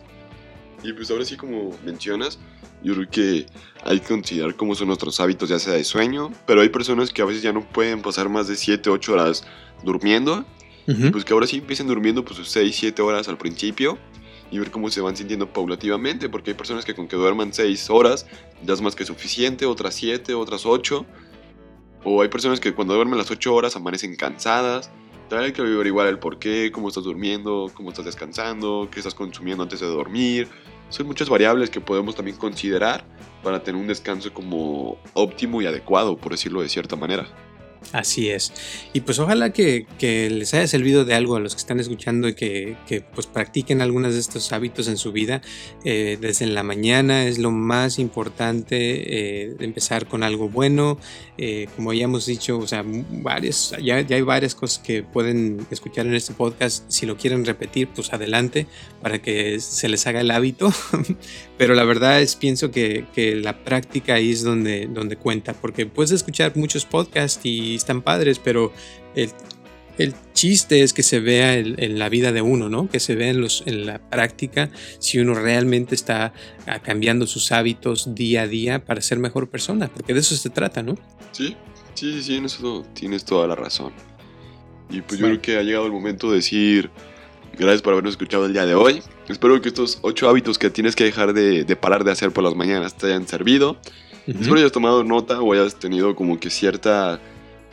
[0.85, 2.39] Y pues ahora sí, como mencionas,
[2.83, 3.47] yo creo que
[3.83, 7.23] hay que considerar cómo son nuestros hábitos, ya sea de sueño, pero hay personas que
[7.23, 9.45] a veces ya no pueden pasar más de 7, 8 horas
[9.83, 10.45] durmiendo.
[11.11, 13.97] Pues que ahora sí empiecen durmiendo pues 6, 7 horas al principio
[14.51, 17.89] y ver cómo se van sintiendo paulativamente, porque hay personas que con que duerman 6
[17.89, 18.27] horas
[18.63, 21.07] ya es más que suficiente, otras 7, otras 8.
[22.05, 24.91] O hay personas que cuando duermen las 8 horas amanecen cansadas.
[25.31, 29.15] También hay que averiguar el por qué, cómo estás durmiendo, cómo estás descansando, qué estás
[29.15, 30.49] consumiendo antes de dormir
[30.95, 33.05] son muchas variables que podemos también considerar
[33.43, 37.27] para tener un descanso como óptimo y adecuado, por decirlo de cierta manera.
[37.93, 38.53] Así es.
[38.93, 42.35] Y pues ojalá que, les haya servido de algo a los que están escuchando y
[42.35, 45.43] que, pues practiquen algunos de estos hábitos en su vida.
[45.85, 50.99] Eh, desde la mañana es lo más importante eh, empezar con algo bueno.
[51.37, 55.67] Eh, como ya hemos dicho, o sea, varias, ya, ya, hay varias cosas que pueden
[55.71, 56.85] escuchar en este podcast.
[56.89, 58.67] Si lo quieren repetir, pues adelante
[59.03, 60.73] para que se les haga el hábito.
[61.59, 65.87] Pero la verdad es, pienso que, que la práctica ahí es donde, donde cuenta, porque
[65.87, 68.73] puedes escuchar muchos podcasts y están padres, pero
[69.15, 69.31] el,
[69.99, 72.89] el chiste es que se vea en, la vida de uno, ¿no?
[72.89, 76.33] Que se vea en, los, en la práctica si uno realmente está
[76.67, 80.51] ah, cambiando sus hábitos día a día para ser mejor persona, porque de eso se
[80.51, 80.97] trata, ¿no?
[81.33, 81.57] Sí,
[81.95, 83.93] sí, sí, en eso tienes toda la razón.
[84.91, 86.91] Y pues yo creo que ha llegado el momento de decir
[87.57, 89.01] gracias por habernos escuchado el día de hoy.
[89.29, 92.45] Espero que estos ocho hábitos que tienes que dejar de, de parar de hacer por
[92.45, 93.79] las mañanas te hayan servido.
[94.27, 97.21] Espero que hayas tomado nota o hayas tenido como que cierta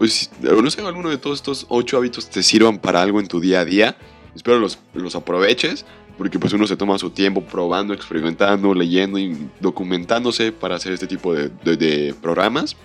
[0.02, 3.40] pues no sé, alguno de todos estos ocho hábitos te sirvan para algo en tu
[3.40, 3.96] día a día.
[4.36, 5.86] Espero los, los aproveches,
[6.18, 11.06] porque pues uno se toma su tiempo probando, experimentando, leyendo y documentándose para hacer este
[11.06, 12.76] tipo de, de, programas.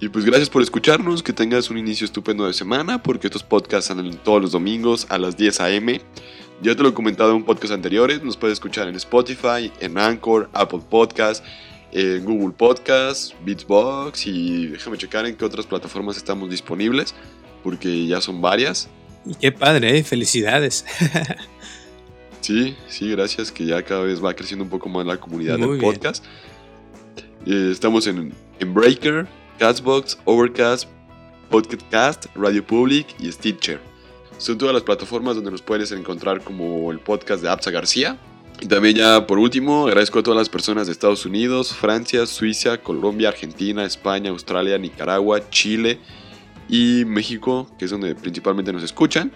[0.00, 3.88] Y pues gracias por escucharnos, que tengas un inicio estupendo de semana, porque estos podcasts
[3.88, 6.00] salen todos los domingos a las 10 a.m.
[6.62, 10.48] Ya te lo he comentado en podcast anteriores, nos puedes escuchar en Spotify, en Anchor,
[10.54, 11.46] Apple Podcasts
[11.94, 17.14] en Google Podcast, Beatsbox y déjame checar en qué otras plataformas estamos disponibles,
[17.62, 18.88] porque ya son varias.
[19.24, 20.04] Y qué padre, ¿eh?
[20.04, 20.84] felicidades.
[22.40, 25.78] sí, sí, gracias, que ya cada vez va creciendo un poco más la comunidad del
[25.78, 26.24] podcast.
[27.46, 29.26] Eh, estamos en, en Breaker,
[29.58, 30.88] Castbox, Overcast,
[31.48, 33.78] Podcast, Radio Public y Stitcher.
[34.38, 38.18] Son todas las plataformas donde nos puedes encontrar como el podcast de Apsa García.
[38.64, 42.78] Y también ya por último, agradezco a todas las personas de Estados Unidos, Francia, Suiza,
[42.78, 45.98] Colombia, Argentina, España, Australia, Nicaragua, Chile
[46.66, 49.30] y México, que es donde principalmente nos escuchan.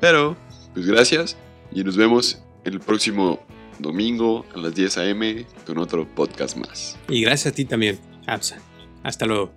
[0.00, 0.36] Pero,
[0.74, 1.36] pues gracias
[1.70, 3.38] y nos vemos el próximo
[3.78, 5.46] domingo a las 10 a.m.
[5.64, 6.98] con otro podcast más.
[7.08, 8.58] Y gracias a ti también, Absa.
[9.04, 9.52] Hasta luego.